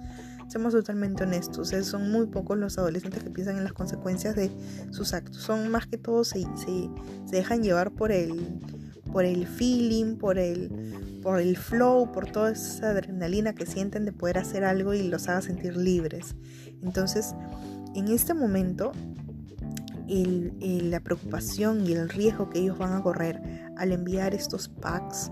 Seamos 0.48 0.74
totalmente 0.74 1.24
honestos, 1.24 1.70
son 1.82 2.10
muy 2.10 2.26
pocos 2.26 2.58
los 2.58 2.76
adolescentes 2.76 3.22
que 3.22 3.30
piensan 3.30 3.56
en 3.56 3.64
las 3.64 3.72
consecuencias 3.72 4.36
de 4.36 4.50
sus 4.90 5.14
actos. 5.14 5.38
Son 5.38 5.70
más 5.70 5.86
que 5.86 5.96
todo 5.96 6.24
se, 6.24 6.40
se, 6.56 6.90
se 7.24 7.36
dejan 7.36 7.62
llevar 7.62 7.90
por 7.92 8.12
el, 8.12 8.60
por 9.10 9.24
el 9.24 9.46
feeling, 9.46 10.16
por 10.16 10.38
el, 10.38 10.70
por 11.22 11.40
el 11.40 11.56
flow, 11.56 12.12
por 12.12 12.30
toda 12.30 12.52
esa 12.52 12.90
adrenalina 12.90 13.54
que 13.54 13.66
sienten 13.66 14.04
de 14.04 14.12
poder 14.12 14.38
hacer 14.38 14.64
algo 14.64 14.94
y 14.94 15.08
los 15.08 15.28
haga 15.28 15.40
sentir 15.42 15.76
libres. 15.76 16.34
Entonces, 16.82 17.34
en 17.94 18.08
este 18.08 18.34
momento, 18.34 18.92
la 20.08 21.00
preocupación 21.00 21.86
y 21.86 21.92
el 21.92 22.08
riesgo 22.08 22.50
que 22.50 22.58
ellos 22.58 22.78
van 22.78 22.92
a 22.92 23.02
correr 23.02 23.40
al 23.76 23.92
enviar 23.92 24.34
estos 24.34 24.68
packs 24.68 25.30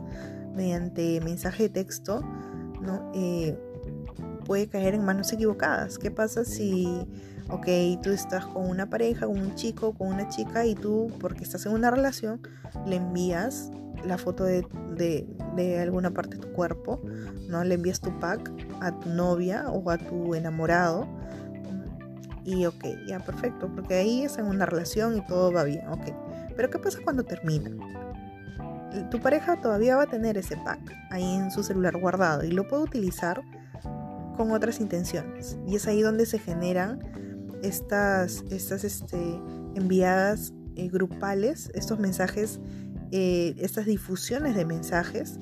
mediante 0.55 1.21
mensaje 1.21 1.65
de 1.65 1.69
texto, 1.69 2.23
¿no? 2.81 3.11
Eh, 3.15 3.59
puede 4.47 4.69
caer 4.69 4.95
en 4.95 5.05
manos 5.05 5.33
equivocadas. 5.33 5.99
¿Qué 5.99 6.11
pasa 6.11 6.45
si, 6.45 7.07
ok, 7.51 7.67
tú 8.03 8.11
estás 8.11 8.47
con 8.47 8.69
una 8.69 8.89
pareja, 8.89 9.27
con 9.27 9.39
un 9.39 9.55
chico, 9.55 9.93
con 9.93 10.09
una 10.09 10.29
chica 10.29 10.65
y 10.67 10.75
tú, 10.75 11.13
porque 11.21 11.45
estás 11.45 11.67
en 11.67 11.73
una 11.73 11.91
relación, 11.91 12.41
le 12.87 12.97
envías 12.97 13.71
la 14.05 14.19
foto 14.19 14.45
de, 14.45 14.67
alguna 15.81 16.11
parte 16.11 16.37
de 16.37 16.43
tu 16.43 16.53
cuerpo, 16.53 17.01
¿no? 17.49 17.65
Le 17.65 17.75
envías 17.75 18.01
tu 18.01 18.19
pack 18.19 18.51
a 18.81 18.99
tu 18.99 19.11
novia 19.11 19.69
o 19.69 19.91
a 19.91 19.99
tu 19.99 20.35
enamorado. 20.35 21.07
Y 22.45 22.65
ok, 22.67 22.85
ya 23.07 23.21
perfecto, 23.21 23.71
porque 23.75 23.95
ahí 23.95 24.23
es 24.23 24.39
en 24.39 24.47
una 24.47 24.67
relación 24.67 25.17
y 25.17 25.27
todo 25.27 25.53
va 25.53 25.65
bien, 25.65 25.87
ok. 25.89 26.13
Pero 26.57 26.71
¿qué 26.71 26.79
pasa 26.79 26.99
cuando 27.05 27.25
termina? 27.25 27.71
Tu 29.11 29.21
pareja 29.21 29.61
todavía 29.61 29.97
va 29.97 30.05
a 30.05 30.07
tener 30.07 30.37
ese 30.37 30.57
pack 30.57 30.81
ahí 31.11 31.37
en 31.37 31.51
su 31.51 31.63
celular 31.63 31.97
guardado 31.97 32.45
y 32.45 32.51
lo 32.51 32.67
puede 32.67 32.83
utilizar 32.83 33.43
con 34.37 34.53
otras 34.53 34.81
intenciones. 34.81 35.59
Y 35.67 35.77
es 35.77 35.87
ahí 35.87 36.01
donde 36.01 36.27
se 36.27 36.39
generan 36.39 36.99
estas, 37.63 38.45
estas 38.51 38.85
este, 38.85 39.41
enviadas 39.75 40.53
eh, 40.77 40.89
grupales, 40.89 41.71
estos 41.75 41.99
mensajes 41.99 42.61
eh, 43.13 43.57
estas 43.59 43.87
difusiones 43.87 44.55
de 44.55 44.65
mensajes 44.65 45.41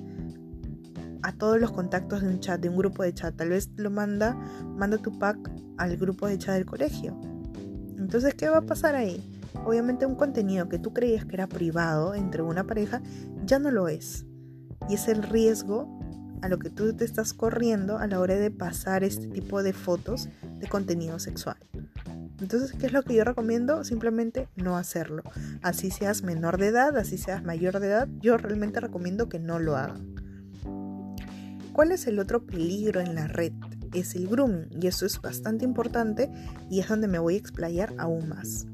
a 1.23 1.33
todos 1.33 1.61
los 1.61 1.71
contactos 1.71 2.23
de 2.23 2.29
un 2.29 2.41
chat, 2.41 2.59
de 2.59 2.71
un 2.71 2.77
grupo 2.77 3.03
de 3.03 3.13
chat. 3.13 3.37
Tal 3.37 3.51
vez 3.51 3.71
lo 3.77 3.91
manda, 3.91 4.35
manda 4.77 4.97
tu 4.97 5.19
pack 5.19 5.51
al 5.77 5.99
grupo 5.99 6.27
de 6.27 6.39
chat 6.39 6.55
del 6.55 6.65
colegio. 6.65 7.21
Entonces, 7.99 8.35
¿qué 8.35 8.49
va 8.49 8.59
a 8.59 8.63
pasar 8.63 8.95
ahí? 8.95 9.23
Obviamente 9.67 10.07
un 10.07 10.15
contenido 10.15 10.69
que 10.69 10.79
tú 10.79 10.95
creías 10.95 11.27
que 11.27 11.35
era 11.35 11.47
privado 11.47 12.15
entre 12.15 12.43
una 12.43 12.67
pareja 12.67 13.03
ya 13.45 13.59
no 13.59 13.71
lo 13.71 13.89
es. 13.89 14.25
Y 14.89 14.95
es 14.95 15.09
el 15.09 15.23
riesgo 15.23 15.99
a 16.41 16.49
lo 16.49 16.59
que 16.59 16.71
tú 16.71 16.95
te 16.95 17.05
estás 17.05 17.35
corriendo 17.35 17.99
a 17.99 18.07
la 18.07 18.19
hora 18.19 18.37
de 18.37 18.51
pasar 18.51 19.05
este 19.05 19.27
tipo 19.27 19.63
de 19.63 19.75
fotos 19.75 20.29
de 20.59 20.69
contenido 20.69 21.19
sexual. 21.19 21.58
Entonces, 22.41 22.73
¿qué 22.73 22.87
es 22.87 22.93
lo 22.93 23.03
que 23.03 23.15
yo 23.15 23.25
recomiendo? 23.25 23.85
Simplemente 23.85 24.49
no 24.57 24.77
hacerlo. 24.77 25.23
Así 25.63 25.91
seas 25.91 26.23
menor 26.23 26.59
de 26.59 26.69
edad, 26.69 26.97
así 26.97 27.19
seas 27.19 27.43
mayor 27.43 27.81
de 27.81 27.89
edad, 27.89 28.09
yo 28.21 28.37
realmente 28.37 28.81
recomiendo 28.81 29.29
que 29.29 29.39
no 29.39 29.59
lo 29.59 29.77
hagan. 29.77 30.15
¿Cuál 31.73 31.93
es 31.93 32.07
el 32.07 32.19
otro 32.19 32.45
peligro 32.45 33.01
en 33.01 33.15
la 33.15 33.29
red? 33.29 33.53
Es 33.95 34.15
el 34.15 34.29
grooming 34.29 34.69
y 34.71 34.87
eso 34.87 35.07
es 35.07 35.21
bastante 35.21 35.65
importante 35.65 36.31
y 36.69 36.81
es 36.81 36.89
donde 36.89 37.09
me 37.09 37.19
voy 37.19 37.35
a 37.35 37.39
explayar 37.39 37.95
aún 37.99 38.29
más. 38.29 38.67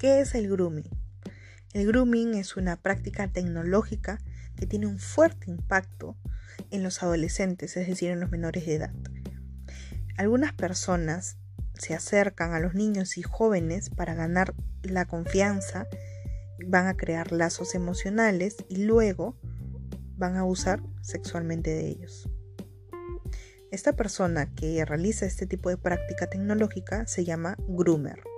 ¿Qué 0.00 0.20
es 0.20 0.34
el 0.34 0.48
grooming? 0.48 0.88
El 1.74 1.86
grooming 1.86 2.32
es 2.32 2.56
una 2.56 2.76
práctica 2.76 3.28
tecnológica 3.28 4.18
que 4.56 4.64
tiene 4.64 4.86
un 4.86 4.98
fuerte 4.98 5.50
impacto 5.50 6.16
en 6.70 6.82
los 6.82 7.02
adolescentes, 7.02 7.76
es 7.76 7.86
decir, 7.86 8.10
en 8.10 8.18
los 8.18 8.30
menores 8.30 8.64
de 8.64 8.76
edad. 8.76 8.94
Algunas 10.16 10.54
personas 10.54 11.36
se 11.74 11.94
acercan 11.94 12.54
a 12.54 12.60
los 12.60 12.72
niños 12.72 13.18
y 13.18 13.22
jóvenes 13.22 13.90
para 13.90 14.14
ganar 14.14 14.54
la 14.82 15.04
confianza, 15.04 15.86
van 16.66 16.86
a 16.86 16.96
crear 16.96 17.30
lazos 17.30 17.74
emocionales 17.74 18.56
y 18.70 18.84
luego 18.84 19.36
van 20.16 20.36
a 20.36 20.40
abusar 20.40 20.82
sexualmente 21.02 21.74
de 21.74 21.88
ellos. 21.88 22.26
Esta 23.70 23.94
persona 23.96 24.54
que 24.54 24.82
realiza 24.86 25.26
este 25.26 25.46
tipo 25.46 25.68
de 25.68 25.76
práctica 25.76 26.26
tecnológica 26.26 27.06
se 27.06 27.26
llama 27.26 27.58
groomer. 27.68 28.29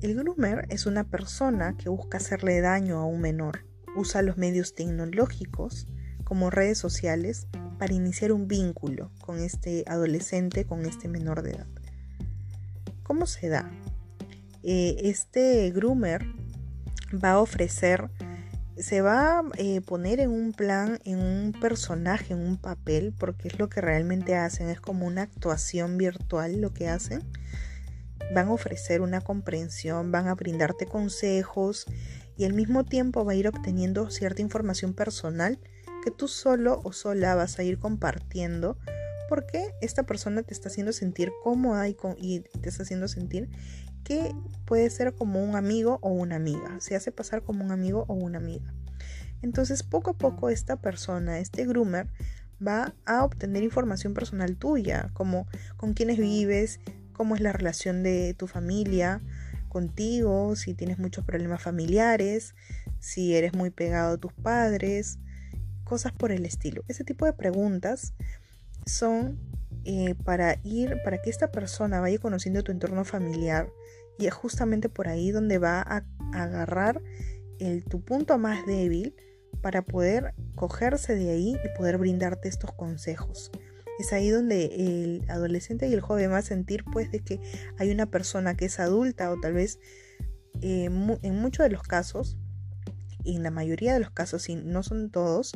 El 0.00 0.14
groomer 0.14 0.64
es 0.68 0.86
una 0.86 1.02
persona 1.02 1.76
que 1.76 1.88
busca 1.88 2.18
hacerle 2.18 2.60
daño 2.60 3.00
a 3.00 3.04
un 3.04 3.20
menor. 3.20 3.66
Usa 3.96 4.22
los 4.22 4.36
medios 4.36 4.76
tecnológicos 4.76 5.88
como 6.22 6.50
redes 6.50 6.78
sociales 6.78 7.48
para 7.80 7.92
iniciar 7.92 8.30
un 8.30 8.46
vínculo 8.46 9.10
con 9.20 9.40
este 9.40 9.82
adolescente, 9.88 10.66
con 10.66 10.86
este 10.86 11.08
menor 11.08 11.42
de 11.42 11.50
edad. 11.50 11.66
¿Cómo 13.02 13.26
se 13.26 13.48
da? 13.48 13.72
Eh, 14.62 14.98
este 15.02 15.68
groomer 15.72 16.24
va 17.12 17.32
a 17.32 17.40
ofrecer, 17.40 18.08
se 18.76 19.00
va 19.00 19.40
a 19.40 19.42
eh, 19.56 19.80
poner 19.80 20.20
en 20.20 20.30
un 20.30 20.52
plan, 20.52 21.00
en 21.04 21.18
un 21.18 21.52
personaje, 21.60 22.34
en 22.34 22.40
un 22.40 22.56
papel, 22.56 23.12
porque 23.18 23.48
es 23.48 23.58
lo 23.58 23.68
que 23.68 23.80
realmente 23.80 24.36
hacen, 24.36 24.68
es 24.68 24.80
como 24.80 25.06
una 25.06 25.22
actuación 25.22 25.98
virtual 25.98 26.60
lo 26.60 26.72
que 26.72 26.88
hacen 26.88 27.24
van 28.34 28.48
a 28.48 28.52
ofrecer 28.52 29.00
una 29.00 29.20
comprensión, 29.20 30.10
van 30.12 30.28
a 30.28 30.34
brindarte 30.34 30.86
consejos 30.86 31.86
y 32.36 32.44
al 32.44 32.52
mismo 32.52 32.84
tiempo 32.84 33.24
va 33.24 33.32
a 33.32 33.36
ir 33.36 33.48
obteniendo 33.48 34.10
cierta 34.10 34.42
información 34.42 34.94
personal 34.94 35.58
que 36.04 36.10
tú 36.10 36.28
solo 36.28 36.80
o 36.84 36.92
sola 36.92 37.34
vas 37.34 37.58
a 37.58 37.62
ir 37.62 37.78
compartiendo 37.78 38.78
porque 39.28 39.74
esta 39.82 40.04
persona 40.04 40.42
te 40.42 40.54
está 40.54 40.68
haciendo 40.68 40.92
sentir 40.92 41.32
cómoda 41.42 41.88
y, 41.88 41.96
y 42.16 42.40
te 42.40 42.68
está 42.68 42.82
haciendo 42.82 43.08
sentir 43.08 43.50
que 44.04 44.34
puede 44.64 44.88
ser 44.88 45.14
como 45.14 45.42
un 45.44 45.54
amigo 45.56 45.98
o 46.00 46.10
una 46.10 46.36
amiga, 46.36 46.80
se 46.80 46.96
hace 46.96 47.12
pasar 47.12 47.42
como 47.42 47.64
un 47.64 47.72
amigo 47.72 48.04
o 48.08 48.14
una 48.14 48.38
amiga. 48.38 48.72
Entonces 49.42 49.82
poco 49.82 50.12
a 50.12 50.18
poco 50.18 50.48
esta 50.48 50.76
persona, 50.76 51.38
este 51.38 51.66
groomer, 51.66 52.08
va 52.66 52.94
a 53.04 53.24
obtener 53.24 53.62
información 53.62 54.14
personal 54.14 54.56
tuya, 54.56 55.10
como 55.12 55.46
con 55.76 55.94
quiénes 55.94 56.18
vives, 56.18 56.80
cómo 57.18 57.34
es 57.34 57.40
la 57.40 57.52
relación 57.52 58.04
de 58.04 58.32
tu 58.32 58.46
familia, 58.46 59.20
contigo, 59.68 60.54
si 60.54 60.72
tienes 60.72 61.00
muchos 61.00 61.24
problemas 61.24 61.60
familiares, 61.60 62.54
si 63.00 63.34
eres 63.34 63.54
muy 63.54 63.70
pegado 63.70 64.14
a 64.14 64.18
tus 64.18 64.32
padres, 64.32 65.18
cosas 65.82 66.12
por 66.12 66.30
el 66.30 66.46
estilo. 66.46 66.84
Ese 66.86 67.02
tipo 67.02 67.26
de 67.26 67.32
preguntas 67.32 68.14
son 68.86 69.36
eh, 69.84 70.14
para 70.24 70.60
ir, 70.62 70.96
para 71.02 71.20
que 71.20 71.28
esta 71.28 71.50
persona 71.50 72.00
vaya 72.00 72.18
conociendo 72.18 72.62
tu 72.62 72.70
entorno 72.70 73.04
familiar 73.04 73.68
y 74.16 74.26
es 74.26 74.34
justamente 74.34 74.88
por 74.88 75.08
ahí 75.08 75.32
donde 75.32 75.58
va 75.58 75.82
a, 75.82 76.04
agarrar 76.32 77.02
el, 77.58 77.84
tu 77.84 78.00
punto 78.00 78.38
más 78.38 78.64
débil 78.64 79.16
para 79.60 79.82
poder 79.82 80.34
cogerse 80.54 81.16
de 81.16 81.30
ahí 81.30 81.56
y 81.64 81.76
poder 81.76 81.98
brindarte 81.98 82.48
estos 82.48 82.70
consejos. 82.72 83.50
Es 83.98 84.12
ahí 84.12 84.30
donde 84.30 84.66
el 84.66 85.24
adolescente 85.28 85.88
y 85.88 85.92
el 85.92 86.00
joven 86.00 86.30
va 86.30 86.38
a 86.38 86.42
sentir 86.42 86.84
pues 86.84 87.10
de 87.10 87.20
que 87.20 87.40
hay 87.78 87.90
una 87.90 88.06
persona 88.06 88.54
que 88.54 88.66
es 88.66 88.78
adulta 88.78 89.30
o 89.30 89.40
tal 89.40 89.54
vez 89.54 89.78
eh, 90.62 90.84
en 90.84 91.40
muchos 91.40 91.64
de 91.64 91.70
los 91.70 91.82
casos 91.82 92.36
y 93.24 93.36
en 93.36 93.42
la 93.42 93.50
mayoría 93.50 93.92
de 93.92 94.00
los 94.00 94.10
casos, 94.10 94.48
y 94.48 94.56
no 94.56 94.82
son 94.82 95.10
todos, 95.10 95.52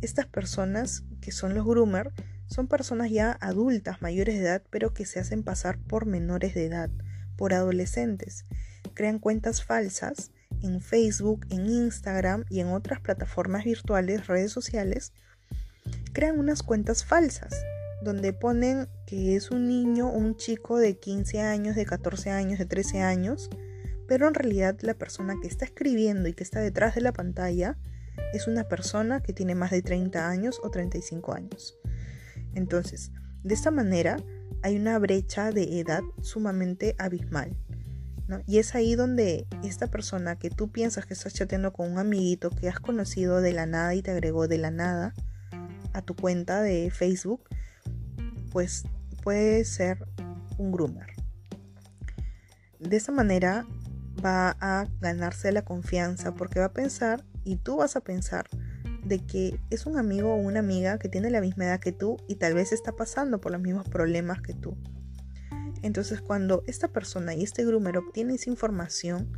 estas 0.00 0.26
personas 0.26 1.04
que 1.20 1.32
son 1.32 1.54
los 1.54 1.66
groomer 1.66 2.12
son 2.46 2.68
personas 2.68 3.10
ya 3.10 3.36
adultas, 3.40 4.00
mayores 4.00 4.36
de 4.36 4.42
edad, 4.42 4.62
pero 4.70 4.94
que 4.94 5.04
se 5.04 5.18
hacen 5.18 5.42
pasar 5.42 5.78
por 5.78 6.06
menores 6.06 6.54
de 6.54 6.66
edad, 6.66 6.90
por 7.36 7.52
adolescentes. 7.52 8.46
Crean 8.94 9.18
cuentas 9.18 9.64
falsas 9.64 10.30
en 10.62 10.80
Facebook, 10.80 11.44
en 11.50 11.66
Instagram 11.66 12.44
y 12.48 12.60
en 12.60 12.68
otras 12.68 13.00
plataformas 13.00 13.64
virtuales, 13.64 14.28
redes 14.28 14.52
sociales. 14.52 15.12
Crean 16.12 16.38
unas 16.38 16.62
cuentas 16.62 17.04
falsas 17.04 17.56
donde 18.06 18.32
ponen 18.32 18.88
que 19.04 19.36
es 19.36 19.50
un 19.50 19.68
niño 19.68 20.10
un 20.10 20.36
chico 20.36 20.78
de 20.78 20.96
15 20.96 21.40
años, 21.40 21.76
de 21.76 21.84
14 21.84 22.30
años, 22.30 22.58
de 22.58 22.64
13 22.64 23.02
años, 23.02 23.50
pero 24.08 24.28
en 24.28 24.34
realidad 24.34 24.78
la 24.80 24.94
persona 24.94 25.34
que 25.42 25.48
está 25.48 25.64
escribiendo 25.64 26.28
y 26.28 26.32
que 26.32 26.44
está 26.44 26.60
detrás 26.60 26.94
de 26.94 27.00
la 27.00 27.12
pantalla 27.12 27.76
es 28.32 28.46
una 28.46 28.68
persona 28.68 29.20
que 29.20 29.32
tiene 29.32 29.54
más 29.54 29.72
de 29.72 29.82
30 29.82 30.28
años 30.28 30.60
o 30.62 30.70
35 30.70 31.34
años. 31.34 31.76
Entonces, 32.54 33.10
de 33.42 33.54
esta 33.54 33.70
manera 33.70 34.16
hay 34.62 34.76
una 34.76 34.98
brecha 34.98 35.50
de 35.50 35.80
edad 35.80 36.02
sumamente 36.22 36.94
abismal. 36.98 37.56
Y 38.46 38.58
es 38.58 38.74
ahí 38.74 38.96
donde 38.96 39.46
esta 39.62 39.88
persona 39.88 40.36
que 40.36 40.50
tú 40.50 40.70
piensas 40.72 41.06
que 41.06 41.14
estás 41.14 41.34
chateando 41.34 41.72
con 41.72 41.92
un 41.92 41.98
amiguito 41.98 42.50
que 42.50 42.68
has 42.68 42.80
conocido 42.80 43.40
de 43.40 43.52
la 43.52 43.66
nada 43.66 43.94
y 43.94 44.02
te 44.02 44.10
agregó 44.10 44.48
de 44.48 44.58
la 44.58 44.70
nada 44.70 45.14
a 45.92 46.02
tu 46.02 46.16
cuenta 46.16 46.60
de 46.60 46.90
Facebook, 46.90 47.48
pues 48.56 48.84
puede 49.22 49.66
ser 49.66 49.98
un 50.56 50.72
groomer. 50.72 51.08
De 52.80 52.96
esa 52.96 53.12
manera 53.12 53.66
va 54.24 54.56
a 54.60 54.86
ganarse 54.98 55.52
la 55.52 55.60
confianza 55.60 56.32
porque 56.34 56.60
va 56.60 56.64
a 56.64 56.72
pensar 56.72 57.22
y 57.44 57.56
tú 57.56 57.76
vas 57.76 57.96
a 57.96 58.00
pensar 58.00 58.46
de 59.04 59.18
que 59.18 59.60
es 59.68 59.84
un 59.84 59.98
amigo 59.98 60.32
o 60.32 60.36
una 60.36 60.60
amiga 60.60 60.98
que 60.98 61.10
tiene 61.10 61.28
la 61.28 61.42
misma 61.42 61.66
edad 61.66 61.80
que 61.80 61.92
tú 61.92 62.16
y 62.28 62.36
tal 62.36 62.54
vez 62.54 62.72
está 62.72 62.92
pasando 62.92 63.42
por 63.42 63.52
los 63.52 63.60
mismos 63.60 63.86
problemas 63.90 64.40
que 64.40 64.54
tú. 64.54 64.74
Entonces 65.82 66.22
cuando 66.22 66.62
esta 66.66 66.88
persona 66.88 67.34
y 67.34 67.42
este 67.42 67.62
groomer 67.62 67.98
obtiene 67.98 68.36
esa 68.36 68.48
información 68.48 69.36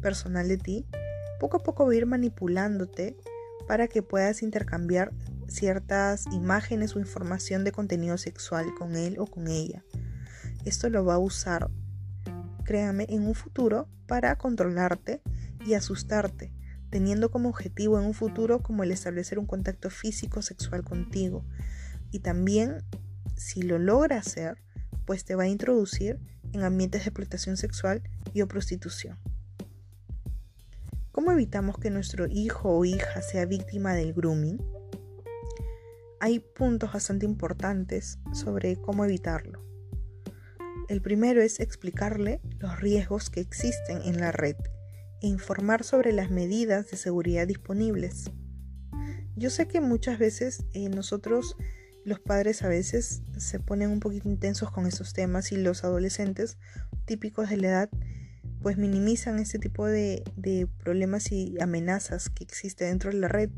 personal 0.00 0.48
de 0.48 0.56
ti, 0.56 0.86
poco 1.38 1.58
a 1.58 1.62
poco 1.62 1.84
va 1.84 1.92
a 1.92 1.96
ir 1.96 2.06
manipulándote 2.06 3.14
para 3.68 3.88
que 3.88 4.02
puedas 4.02 4.42
intercambiar 4.42 5.12
ciertas 5.48 6.26
imágenes 6.32 6.96
o 6.96 7.00
información 7.00 7.64
de 7.64 7.72
contenido 7.72 8.18
sexual 8.18 8.66
con 8.78 8.96
él 8.96 9.16
o 9.18 9.26
con 9.26 9.48
ella. 9.48 9.84
Esto 10.64 10.88
lo 10.88 11.04
va 11.04 11.14
a 11.14 11.18
usar 11.18 11.70
créame, 12.64 13.06
en 13.10 13.26
un 13.26 13.34
futuro 13.34 13.88
para 14.06 14.36
controlarte 14.36 15.22
y 15.64 15.74
asustarte, 15.74 16.52
teniendo 16.90 17.30
como 17.30 17.48
objetivo 17.48 17.98
en 17.98 18.06
un 18.06 18.14
futuro 18.14 18.62
como 18.62 18.82
el 18.82 18.90
establecer 18.90 19.38
un 19.38 19.46
contacto 19.46 19.90
físico 19.90 20.42
sexual 20.42 20.82
contigo. 20.82 21.44
Y 22.10 22.20
también, 22.20 22.82
si 23.36 23.62
lo 23.62 23.78
logra 23.78 24.18
hacer, 24.18 24.56
pues 25.04 25.24
te 25.24 25.34
va 25.34 25.44
a 25.44 25.48
introducir 25.48 26.18
en 26.52 26.62
ambientes 26.62 27.04
de 27.04 27.10
explotación 27.10 27.56
sexual 27.56 28.02
y 28.32 28.42
o 28.42 28.48
prostitución. 28.48 29.18
¿Cómo 31.12 31.30
evitamos 31.30 31.78
que 31.78 31.90
nuestro 31.90 32.26
hijo 32.26 32.70
o 32.70 32.84
hija 32.84 33.22
sea 33.22 33.46
víctima 33.46 33.94
del 33.94 34.12
grooming? 34.12 34.58
Hay 36.24 36.38
puntos 36.38 36.90
bastante 36.90 37.26
importantes 37.26 38.18
sobre 38.32 38.76
cómo 38.76 39.04
evitarlo. 39.04 39.62
El 40.88 41.02
primero 41.02 41.42
es 41.42 41.60
explicarle 41.60 42.40
los 42.60 42.80
riesgos 42.80 43.28
que 43.28 43.40
existen 43.40 44.00
en 44.06 44.18
la 44.18 44.32
red 44.32 44.56
e 45.20 45.26
informar 45.26 45.84
sobre 45.84 46.14
las 46.14 46.30
medidas 46.30 46.90
de 46.90 46.96
seguridad 46.96 47.46
disponibles. 47.46 48.30
Yo 49.36 49.50
sé 49.50 49.68
que 49.68 49.82
muchas 49.82 50.18
veces 50.18 50.64
eh, 50.72 50.88
nosotros, 50.88 51.58
los 52.06 52.20
padres, 52.20 52.62
a 52.62 52.68
veces 52.68 53.20
se 53.36 53.60
ponen 53.60 53.90
un 53.90 54.00
poquito 54.00 54.26
intensos 54.26 54.70
con 54.70 54.86
estos 54.86 55.12
temas 55.12 55.52
y 55.52 55.58
los 55.58 55.84
adolescentes 55.84 56.56
típicos 57.04 57.50
de 57.50 57.58
la 57.58 57.68
edad 57.68 57.90
pues 58.62 58.78
minimizan 58.78 59.40
este 59.40 59.58
tipo 59.58 59.86
de 59.86 60.24
problemas 60.82 61.30
y 61.32 61.60
amenazas 61.60 62.30
que 62.30 62.44
existen 62.44 62.88
dentro 62.88 63.10
de 63.10 63.18
la 63.18 63.28
red. 63.28 63.50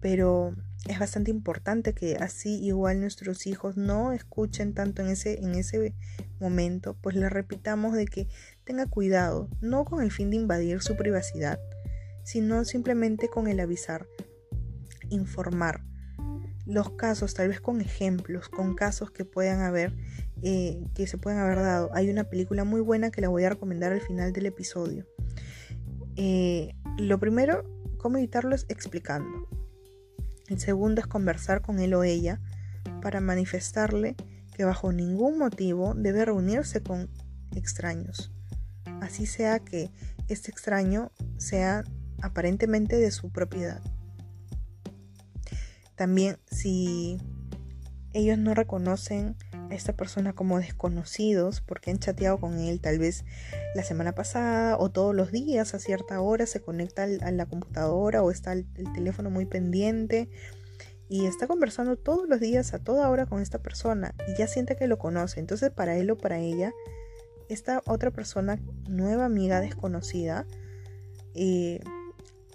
Pero 0.00 0.54
es 0.88 0.98
bastante 0.98 1.30
importante 1.30 1.92
que 1.94 2.16
así 2.16 2.58
igual 2.64 3.00
nuestros 3.00 3.46
hijos 3.46 3.76
no 3.76 4.12
escuchen 4.12 4.72
tanto 4.72 5.02
en 5.02 5.08
ese, 5.08 5.38
en 5.38 5.54
ese 5.54 5.94
momento, 6.40 6.96
pues 7.00 7.16
le 7.16 7.28
repitamos 7.28 7.94
de 7.94 8.06
que 8.06 8.28
tenga 8.64 8.86
cuidado, 8.86 9.48
no 9.60 9.84
con 9.84 10.02
el 10.02 10.10
fin 10.10 10.30
de 10.30 10.36
invadir 10.36 10.80
su 10.80 10.96
privacidad, 10.96 11.60
sino 12.24 12.64
simplemente 12.64 13.28
con 13.28 13.46
el 13.46 13.60
avisar, 13.60 14.06
informar 15.10 15.82
los 16.66 16.90
casos, 16.92 17.34
tal 17.34 17.48
vez 17.48 17.60
con 17.60 17.80
ejemplos, 17.80 18.48
con 18.48 18.74
casos 18.74 19.10
que 19.10 19.24
puedan 19.24 19.60
haber, 19.60 19.92
eh, 20.42 20.82
que 20.94 21.06
se 21.06 21.18
puedan 21.18 21.40
haber 21.40 21.58
dado. 21.58 21.90
Hay 21.92 22.08
una 22.10 22.24
película 22.24 22.64
muy 22.64 22.80
buena 22.80 23.10
que 23.10 23.20
la 23.20 23.28
voy 23.28 23.44
a 23.44 23.50
recomendar 23.50 23.92
al 23.92 24.00
final 24.00 24.32
del 24.32 24.46
episodio. 24.46 25.06
Eh, 26.16 26.74
lo 26.98 27.18
primero, 27.18 27.64
cómo 27.98 28.18
evitarlo 28.18 28.54
es 28.54 28.66
explicando. 28.68 29.59
El 30.50 30.58
segundo 30.58 31.00
es 31.00 31.06
conversar 31.06 31.62
con 31.62 31.78
él 31.78 31.94
o 31.94 32.02
ella 32.02 32.40
para 33.00 33.20
manifestarle 33.20 34.16
que 34.52 34.64
bajo 34.64 34.92
ningún 34.92 35.38
motivo 35.38 35.94
debe 35.94 36.24
reunirse 36.24 36.82
con 36.82 37.08
extraños. 37.54 38.32
Así 39.00 39.26
sea 39.26 39.60
que 39.60 39.92
este 40.28 40.50
extraño 40.50 41.12
sea 41.38 41.84
aparentemente 42.20 42.96
de 42.96 43.12
su 43.12 43.30
propiedad. 43.30 43.80
También 45.94 46.36
si 46.50 47.18
ellos 48.12 48.38
no 48.38 48.54
reconocen 48.54 49.36
a 49.52 49.74
esta 49.74 49.92
persona 49.92 50.32
como 50.32 50.58
desconocidos 50.58 51.60
porque 51.60 51.90
han 51.90 51.98
chateado 51.98 52.38
con 52.38 52.58
él 52.58 52.80
tal 52.80 52.98
vez 52.98 53.24
la 53.74 53.84
semana 53.84 54.12
pasada 54.12 54.76
o 54.78 54.90
todos 54.90 55.14
los 55.14 55.30
días 55.30 55.74
a 55.74 55.78
cierta 55.78 56.20
hora 56.20 56.46
se 56.46 56.60
conecta 56.60 57.04
a 57.04 57.30
la 57.30 57.46
computadora 57.46 58.22
o 58.22 58.30
está 58.30 58.52
el, 58.52 58.66
teléfono 58.94 59.30
muy 59.30 59.46
pendiente 59.46 60.28
y 61.08 61.26
está 61.26 61.46
conversando 61.46 61.96
todos 61.96 62.28
los 62.28 62.40
días 62.40 62.74
a 62.74 62.78
toda 62.78 63.08
hora 63.08 63.26
con 63.26 63.40
esta 63.40 63.58
persona 63.58 64.14
y 64.28 64.38
ya 64.38 64.46
siente 64.46 64.76
que 64.76 64.86
lo 64.86 64.98
conoce. 64.98 65.40
Entonces 65.40 65.70
para 65.70 65.96
él 65.96 66.10
o 66.10 66.16
para 66.16 66.38
ella, 66.38 66.72
esta 67.48 67.82
otra 67.86 68.12
persona, 68.12 68.60
nueva 68.88 69.24
amiga 69.24 69.60
desconocida, 69.60 70.46
eh, 71.34 71.80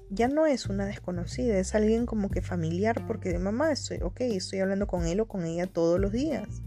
ya 0.10 0.28
no 0.28 0.46
es 0.46 0.68
una 0.68 0.86
desconocida, 0.86 1.58
es 1.58 1.76
alguien 1.76 2.06
como 2.06 2.30
que 2.30 2.42
familiar 2.42 3.06
porque 3.08 3.30
de 3.30 3.40
mamá 3.40 3.72
estoy, 3.72 4.00
ok, 4.02 4.22
estoy 4.22 4.60
hablando 4.60 4.88
con 4.88 5.06
él 5.06 5.20
o 5.20 5.28
con 5.28 5.46
ella 5.46 5.68
todos 5.68 6.00
los 6.00 6.12
días 6.12 6.62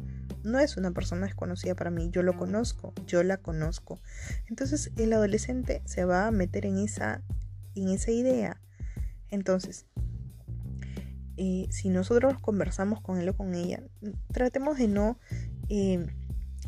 no 0.49 0.59
es 0.59 0.77
una 0.77 0.91
persona 0.91 1.27
desconocida 1.27 1.75
para 1.75 1.91
mí, 1.91 2.11
yo 2.11 2.23
lo 2.23 2.37
conozco, 2.37 2.93
yo 3.07 3.23
la 3.23 3.37
conozco. 3.37 4.01
Entonces 4.47 4.91
el 4.97 5.13
adolescente 5.13 5.83
se 5.85 6.05
va 6.05 6.27
a 6.27 6.31
meter 6.31 6.67
en 6.67 6.79
esa, 6.79 7.23
en 7.75 7.89
esa 7.91 8.11
idea. 8.11 8.61
Entonces, 9.31 9.87
eh, 11.37 11.67
si 11.71 11.89
nosotros 11.89 12.39
conversamos 12.41 13.01
con 13.01 13.19
él 13.19 13.29
o 13.29 13.37
con 13.37 13.55
ella, 13.55 13.83
tratemos 14.33 14.79
de 14.79 14.89
no 14.89 15.19
eh, 15.69 16.07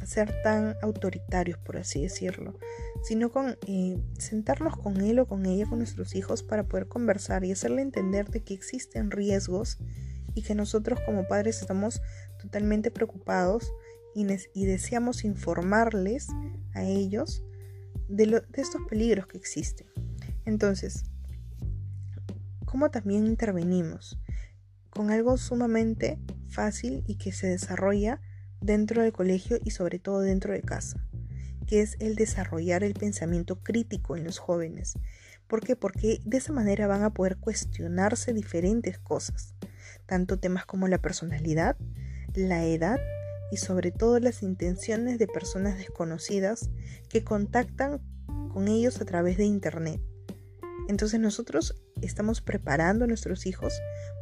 ser 0.05 0.35
tan 0.43 0.77
autoritarios, 0.83 1.59
por 1.59 1.77
así 1.77 2.03
decirlo, 2.03 2.59
sino 3.03 3.31
con 3.31 3.57
eh, 3.67 3.99
sentarnos 4.19 4.77
con 4.77 5.01
él 5.01 5.19
o 5.19 5.27
con 5.27 5.47
ella, 5.47 5.67
con 5.67 5.79
nuestros 5.79 6.15
hijos, 6.15 6.43
para 6.43 6.65
poder 6.65 6.89
conversar 6.89 7.45
y 7.45 7.53
hacerle 7.53 7.83
entender 7.83 8.31
de 8.31 8.43
que 8.43 8.55
existen 8.55 9.11
riesgos 9.11 9.79
y 10.35 10.43
que 10.43 10.55
nosotros 10.55 11.01
como 11.05 11.27
padres 11.27 11.61
estamos 11.61 12.01
totalmente 12.41 12.91
preocupados 12.91 13.73
y, 14.15 14.25
deseamos 14.67 15.25
informarles 15.25 16.29
a 16.75 16.83
ellos 16.83 17.45
de, 18.09 18.27
de 18.27 18.63
estos 18.63 18.81
peligros 18.89 19.27
que 19.27 19.39
existen. 19.39 19.87
Entonces, 20.45 21.05
¿cómo 22.65 22.91
también 22.91 23.27
intervenimos? 23.27 24.19
Con 24.91 25.11
algo 25.11 25.37
sumamente 25.37 26.19
fácil 26.49 27.05
y 27.07 27.17
que 27.17 27.31
se 27.31 27.47
desarrolla 27.47 28.21
dentro 28.61 29.03
del 29.03 29.13
colegio 29.13 29.59
y 29.65 29.71
sobre 29.71 29.99
todo 29.99 30.21
dentro 30.21 30.53
de 30.53 30.63
casa, 30.63 31.07
que 31.67 31.81
es 31.81 31.97
el 32.01 32.17
desarrollar 32.17 32.85
el 32.85 32.95
pensamiento 32.95 33.61
crítico 33.61 34.17
en 34.17 34.25
los 34.25 34.39
jóvenes. 34.39 34.95
¿Por 35.47 35.61
qué? 35.61 35.77
Porque 35.77 36.21
de 36.25 36.37
esa 36.37 36.53
manera 36.53 36.87
van 36.87 37.03
a 37.03 37.13
poder 37.13 37.37
cuestionarse 37.37 38.33
diferentes 38.33 38.99
cosas, 38.99 39.55
tanto 40.07 40.39
temas 40.39 40.65
como 40.65 40.89
la 40.89 40.99
personalidad, 40.99 41.77
la 42.35 42.65
edad 42.65 43.01
y 43.51 43.57
sobre 43.57 43.91
todo 43.91 44.21
las 44.21 44.43
intenciones 44.43 45.19
de 45.19 45.27
personas 45.27 45.77
desconocidas 45.77 46.71
que 47.09 47.25
contactan 47.25 48.01
con 48.53 48.69
ellos 48.69 49.01
a 49.01 49.05
través 49.05 49.37
de 49.39 49.45
Internet. 49.45 50.01
Entonces 50.89 51.21
nosotros 51.21 51.75
estamos 52.01 52.41
preparando 52.41 53.05
a 53.05 53.09
nuestros 53.09 53.47
hijos 53.47 53.75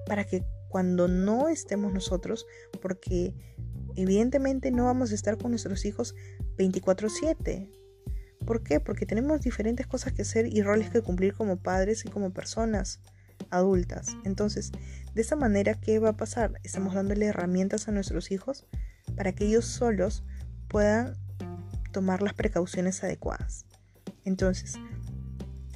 para 0.06 0.24
que 0.24 0.44
cuando 0.68 1.08
no 1.08 1.48
estemos 1.48 1.92
nosotros, 1.92 2.46
porque 2.82 3.34
evidentemente 4.02 4.70
no 4.70 4.84
vamos 4.84 5.10
a 5.10 5.14
estar 5.14 5.36
con 5.38 5.50
nuestros 5.50 5.84
hijos 5.84 6.14
24/7. 6.56 7.70
¿Por 8.46 8.62
qué? 8.62 8.80
Porque 8.80 9.06
tenemos 9.06 9.42
diferentes 9.42 9.86
cosas 9.86 10.12
que 10.12 10.22
hacer 10.22 10.46
y 10.46 10.62
roles 10.62 10.90
que 10.90 11.02
cumplir 11.02 11.34
como 11.34 11.56
padres 11.56 12.04
y 12.04 12.08
como 12.08 12.32
personas 12.32 13.00
adultas. 13.50 14.16
Entonces, 14.24 14.72
de 15.14 15.22
esa 15.22 15.36
manera, 15.36 15.74
¿qué 15.74 15.98
va 15.98 16.10
a 16.10 16.16
pasar? 16.16 16.60
Estamos 16.62 16.94
dándole 16.94 17.26
herramientas 17.26 17.88
a 17.88 17.92
nuestros 17.92 18.30
hijos 18.30 18.66
para 19.16 19.32
que 19.32 19.46
ellos 19.46 19.64
solos 19.64 20.24
puedan 20.68 21.14
tomar 21.92 22.22
las 22.22 22.34
precauciones 22.34 23.02
adecuadas. 23.02 23.66
Entonces, 24.24 24.74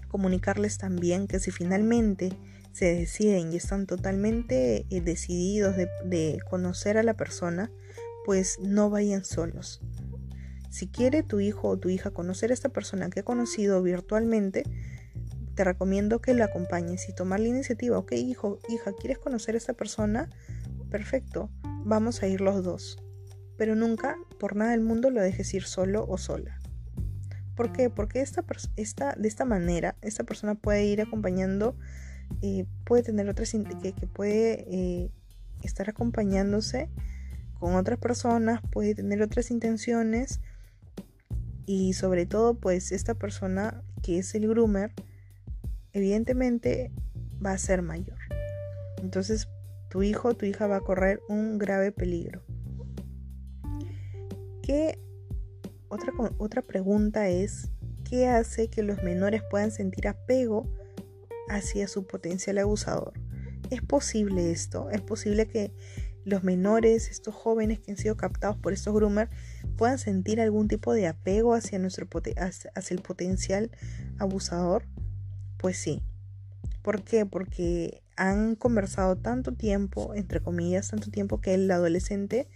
comunicarles 0.09 0.79
también 0.79 1.27
que 1.27 1.41
si 1.41 1.51
finalmente 1.51 2.33
se 2.73 2.95
deciden 2.95 3.53
y 3.53 3.57
están 3.57 3.87
totalmente 3.87 4.87
eh, 4.89 5.01
decididos 5.01 5.77
de 5.77 6.39
conocer 6.49 6.97
a 6.97 7.03
la 7.03 7.15
persona, 7.15 7.71
pues 8.25 8.59
no 8.61 8.91
vayan 8.91 9.25
solos. 9.25 9.81
Si 10.71 10.89
quiere 10.89 11.23
tu 11.23 11.41
hijo 11.41 11.69
o 11.69 11.79
tu 11.79 11.91
hija 11.91 12.11
conocer 12.11 12.51
a 12.51 12.55
esta 12.55 12.71
persona 12.71 13.11
que 13.11 13.21
ha 13.21 13.25
conocido 13.25 13.83
virtualmente, 13.83 14.65
te 15.55 15.65
recomiendo 15.65 16.21
que 16.21 16.35
la 16.35 16.47
acompañes 16.47 17.09
y 17.09 17.15
tomar 17.15 17.41
la 17.41 17.49
iniciativa. 17.49 17.99
Ok, 17.99 18.13
hijo, 18.13 18.59
hija, 18.71 18.93
¿quieres 18.99 19.19
conocer 19.19 19.55
a 19.55 19.59
esta 19.59 19.75
persona? 19.75 20.31
Perfecto, 20.91 21.51
vamos 21.85 22.23
a 22.23 22.27
ir 22.27 22.41
los 22.41 22.65
dos. 22.65 22.97
Pero 23.59 23.75
nunca, 23.75 24.17
por 24.41 24.57
nada 24.57 24.71
del 24.71 24.81
mundo, 24.81 25.11
lo 25.11 25.21
dejes 25.21 25.53
ir 25.53 25.65
solo 25.65 26.07
o 26.09 26.17
sola. 26.17 26.59
¿Por 27.55 27.73
qué? 27.73 27.91
Porque 27.91 28.23
esta, 28.23 29.15
de 29.15 29.29
esta 29.29 29.45
manera, 29.45 29.97
esta 30.01 30.25
persona 30.25 30.55
puede 30.55 30.87
ir 30.87 31.03
acompañando, 31.03 31.77
eh, 32.41 32.65
puede 32.85 33.03
tener 33.03 33.29
otras, 33.29 33.53
que, 33.53 33.93
que 33.93 34.07
puede 34.07 34.65
eh, 34.69 35.11
estar 35.63 35.91
acompañándose 35.91 36.89
con 37.63 37.77
otras 37.77 37.97
personas, 37.97 38.61
puede 38.73 38.97
tener 38.97 39.23
otras 39.23 39.53
intenciones 39.53 40.41
y 41.65 41.93
sobre 41.93 42.27
todo 42.27 42.55
pues 42.55 42.91
esta 42.91 43.15
persona 43.15 43.85
que 44.03 44.19
es 44.19 44.35
el 44.35 44.49
groomer 44.49 44.91
evidentemente 45.93 46.91
va 47.41 47.53
a 47.53 47.59
ser 47.59 47.83
mayor. 47.83 48.19
Entonces 49.01 49.47
tu 49.91 50.03
hijo 50.03 50.31
o 50.31 50.35
tu 50.35 50.45
hija 50.45 50.67
va 50.67 50.79
a 50.79 50.81
correr 50.81 51.21
un 51.29 51.57
grave 51.59 51.93
peligro. 51.93 52.43
¿Qué? 54.65 54.99
Otra, 55.89 56.13
otra 56.39 56.63
pregunta 56.63 57.29
es, 57.29 57.71
¿qué 58.03 58.27
hace 58.27 58.71
que 58.71 58.83
los 58.83 59.05
menores 59.05 59.41
puedan 59.49 59.71
sentir 59.71 60.09
apego 60.09 60.67
hacia 61.49 61.87
su 61.87 62.09
potencial 62.09 62.59
abusador? 62.59 63.13
¿Es 63.71 63.83
posible 63.83 64.51
esto? 64.51 64.91
¿Es 64.91 65.01
posible 65.01 65.47
que 65.47 65.73
los 66.25 66.45
menores, 66.45 67.11
estos 67.11 67.35
jóvenes 67.35 67.81
que 67.81 67.91
han 67.93 67.97
sido 67.97 68.17
captados 68.17 68.57
por 68.57 68.73
estos 68.73 68.95
groomers, 68.95 69.31
puedan 69.77 69.99
sentir 69.99 70.41
algún 70.41 70.69
tipo 70.69 70.93
de 70.93 71.07
apego 71.07 71.55
hacia, 71.55 71.79
nuestro, 71.79 72.09
hacia 72.37 72.95
el 72.95 73.03
potencial 73.03 73.71
abusador? 74.19 74.85
Pues 75.59 75.77
sí. 75.77 76.03
¿Por 76.83 77.03
qué? 77.03 77.27
Porque 77.27 78.03
han 78.17 78.57
conversado 78.57 79.17
tanto 79.17 79.53
tiempo, 79.53 80.15
entre 80.15 80.41
comillas, 80.41 80.89
tanto 80.89 81.11
tiempo 81.11 81.41
que 81.41 81.55
el 81.55 81.71
adolescente 81.71 82.49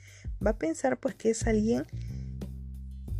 va 0.44 0.50
a 0.52 0.58
pensar 0.58 0.98
pues 0.98 1.14
que 1.14 1.30
es 1.30 1.46
alguien 1.46 1.84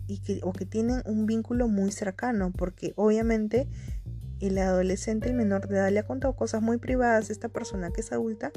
y 0.07 0.19
que, 0.19 0.41
o 0.43 0.53
que 0.53 0.67
tienen 0.67 1.03
un 1.07 1.27
vínculo 1.27 1.69
muy 1.69 1.91
cercano, 1.91 2.53
porque 2.53 2.93
obviamente 2.97 3.69
el 4.40 4.59
adolescente, 4.59 5.29
el 5.29 5.35
menor 5.35 5.68
de 5.68 5.77
edad, 5.77 5.90
le 5.90 6.01
ha 6.01 6.07
contado 6.07 6.37
cosas 6.37 6.62
muy 6.62 6.79
privadas 6.79 7.29
a 7.29 7.33
esta 7.33 7.49
persona 7.49 7.90
que 7.90 8.01
es 8.01 8.12
adulta 8.12 8.53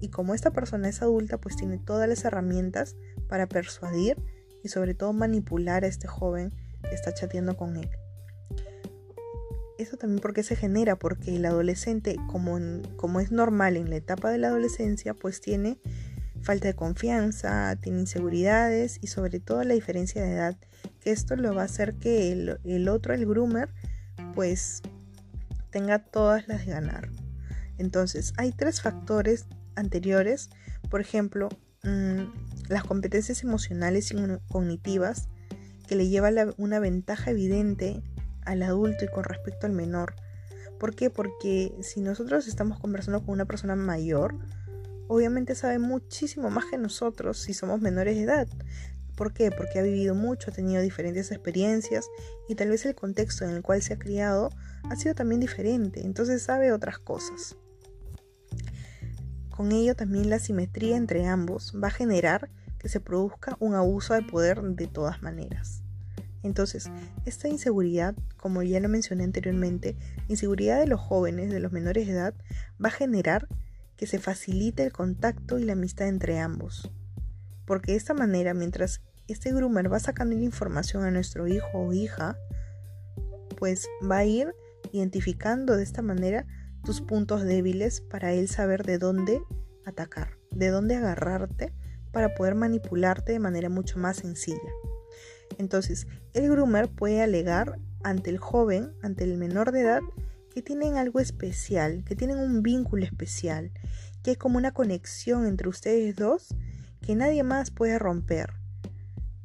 y 0.00 0.08
como 0.08 0.34
esta 0.34 0.50
persona 0.50 0.88
es 0.88 1.02
adulta, 1.02 1.38
pues 1.38 1.56
tiene 1.56 1.78
todas 1.78 2.08
las 2.08 2.24
herramientas 2.24 2.96
para 3.28 3.46
persuadir 3.46 4.16
y 4.62 4.68
sobre 4.68 4.94
todo 4.94 5.12
manipular 5.12 5.84
a 5.84 5.88
este 5.88 6.06
joven 6.06 6.52
que 6.82 6.94
está 6.94 7.14
chateando 7.14 7.56
con 7.56 7.76
él. 7.76 7.90
Eso 9.78 9.96
también 9.96 10.20
porque 10.20 10.42
se 10.42 10.54
genera, 10.54 10.96
porque 10.96 11.34
el 11.34 11.44
adolescente, 11.44 12.16
como, 12.28 12.58
como 12.96 13.20
es 13.20 13.32
normal 13.32 13.76
en 13.76 13.90
la 13.90 13.96
etapa 13.96 14.30
de 14.30 14.38
la 14.38 14.48
adolescencia, 14.48 15.14
pues 15.14 15.40
tiene 15.40 15.78
falta 16.42 16.68
de 16.68 16.74
confianza, 16.74 17.74
tiene 17.76 18.00
inseguridades 18.00 18.98
y 19.00 19.06
sobre 19.06 19.40
todo 19.40 19.64
la 19.64 19.74
diferencia 19.74 20.22
de 20.22 20.32
edad, 20.32 20.56
que 21.00 21.10
esto 21.10 21.36
lo 21.36 21.54
va 21.54 21.62
a 21.62 21.66
hacer 21.66 21.94
que 21.94 22.32
el, 22.32 22.58
el 22.64 22.88
otro, 22.88 23.14
el 23.14 23.26
groomer, 23.26 23.70
pues 24.34 24.82
tenga 25.72 25.98
todas 25.98 26.46
las 26.46 26.64
de 26.64 26.72
ganar. 26.72 27.08
Entonces, 27.78 28.32
hay 28.36 28.52
tres 28.52 28.80
factores 28.80 29.46
anteriores, 29.74 30.50
por 30.88 31.00
ejemplo, 31.00 31.48
mm, 31.82 32.68
las 32.68 32.84
competencias 32.84 33.42
emocionales 33.42 34.12
y 34.12 34.16
cognitivas 34.48 35.28
que 35.88 35.96
le 35.96 36.08
lleva 36.08 36.30
una 36.58 36.78
ventaja 36.78 37.32
evidente 37.32 38.02
al 38.44 38.62
adulto 38.62 39.04
y 39.04 39.08
con 39.08 39.24
respecto 39.24 39.66
al 39.66 39.72
menor. 39.72 40.14
¿Por 40.78 40.94
qué? 40.94 41.10
Porque 41.10 41.74
si 41.82 42.00
nosotros 42.00 42.46
estamos 42.46 42.78
conversando 42.78 43.20
con 43.20 43.30
una 43.30 43.46
persona 43.46 43.74
mayor, 43.76 44.36
obviamente 45.08 45.54
sabe 45.54 45.78
muchísimo 45.78 46.50
más 46.50 46.66
que 46.66 46.78
nosotros 46.78 47.38
si 47.38 47.54
somos 47.54 47.80
menores 47.80 48.16
de 48.16 48.22
edad. 48.22 48.48
¿Por 49.16 49.32
qué? 49.32 49.50
Porque 49.50 49.78
ha 49.78 49.82
vivido 49.82 50.14
mucho, 50.14 50.50
ha 50.50 50.54
tenido 50.54 50.82
diferentes 50.82 51.30
experiencias 51.30 52.06
y 52.48 52.54
tal 52.54 52.70
vez 52.70 52.84
el 52.86 52.94
contexto 52.94 53.44
en 53.44 53.50
el 53.50 53.62
cual 53.62 53.82
se 53.82 53.94
ha 53.94 53.98
criado 53.98 54.50
ha 54.84 54.96
sido 54.96 55.14
también 55.14 55.40
diferente, 55.40 56.04
entonces 56.04 56.42
sabe 56.42 56.72
otras 56.72 56.98
cosas. 56.98 57.56
Con 59.50 59.70
ello 59.72 59.94
también 59.94 60.30
la 60.30 60.38
simetría 60.38 60.96
entre 60.96 61.26
ambos 61.26 61.74
va 61.80 61.88
a 61.88 61.92
generar 61.92 62.50
que 62.78 62.88
se 62.88 63.00
produzca 63.00 63.56
un 63.60 63.74
abuso 63.74 64.14
de 64.14 64.22
poder 64.22 64.60
de 64.62 64.86
todas 64.86 65.22
maneras. 65.22 65.82
Entonces, 66.42 66.90
esta 67.24 67.48
inseguridad, 67.48 68.16
como 68.36 68.62
ya 68.62 68.80
lo 68.80 68.88
mencioné 68.88 69.24
anteriormente, 69.24 69.96
inseguridad 70.26 70.80
de 70.80 70.88
los 70.88 71.00
jóvenes, 71.00 71.50
de 71.50 71.60
los 71.60 71.70
menores 71.70 72.06
de 72.06 72.14
edad, 72.14 72.34
va 72.84 72.88
a 72.88 72.92
generar 72.92 73.46
que 73.96 74.08
se 74.08 74.18
facilite 74.18 74.82
el 74.82 74.92
contacto 74.92 75.58
y 75.58 75.64
la 75.64 75.74
amistad 75.74 76.08
entre 76.08 76.40
ambos. 76.40 76.90
Porque 77.72 77.92
de 77.92 77.96
esta 77.96 78.12
manera, 78.12 78.52
mientras 78.52 79.00
este 79.28 79.50
groomer 79.50 79.90
va 79.90 79.98
sacando 79.98 80.36
la 80.36 80.42
información 80.42 81.04
a 81.04 81.10
nuestro 81.10 81.48
hijo 81.48 81.70
o 81.72 81.94
hija, 81.94 82.36
pues 83.58 83.88
va 84.02 84.18
a 84.18 84.24
ir 84.26 84.54
identificando 84.92 85.74
de 85.74 85.82
esta 85.82 86.02
manera 86.02 86.46
tus 86.84 87.00
puntos 87.00 87.44
débiles 87.44 88.02
para 88.02 88.34
él 88.34 88.50
saber 88.50 88.84
de 88.84 88.98
dónde 88.98 89.40
atacar, 89.86 90.36
de 90.50 90.68
dónde 90.68 90.96
agarrarte 90.96 91.72
para 92.12 92.34
poder 92.34 92.56
manipularte 92.56 93.32
de 93.32 93.38
manera 93.38 93.70
mucho 93.70 93.98
más 93.98 94.18
sencilla. 94.18 94.58
Entonces, 95.56 96.06
el 96.34 96.50
groomer 96.50 96.90
puede 96.90 97.22
alegar 97.22 97.78
ante 98.04 98.28
el 98.28 98.36
joven, 98.36 98.92
ante 99.00 99.24
el 99.24 99.38
menor 99.38 99.72
de 99.72 99.80
edad, 99.80 100.02
que 100.54 100.60
tienen 100.60 100.98
algo 100.98 101.20
especial, 101.20 102.04
que 102.04 102.16
tienen 102.16 102.36
un 102.36 102.62
vínculo 102.62 103.06
especial, 103.06 103.72
que 104.22 104.32
hay 104.32 104.36
como 104.36 104.58
una 104.58 104.72
conexión 104.72 105.46
entre 105.46 105.70
ustedes 105.70 106.16
dos 106.16 106.54
que 107.02 107.14
nadie 107.14 107.42
más 107.42 107.70
puede 107.70 107.98
romper. 107.98 108.54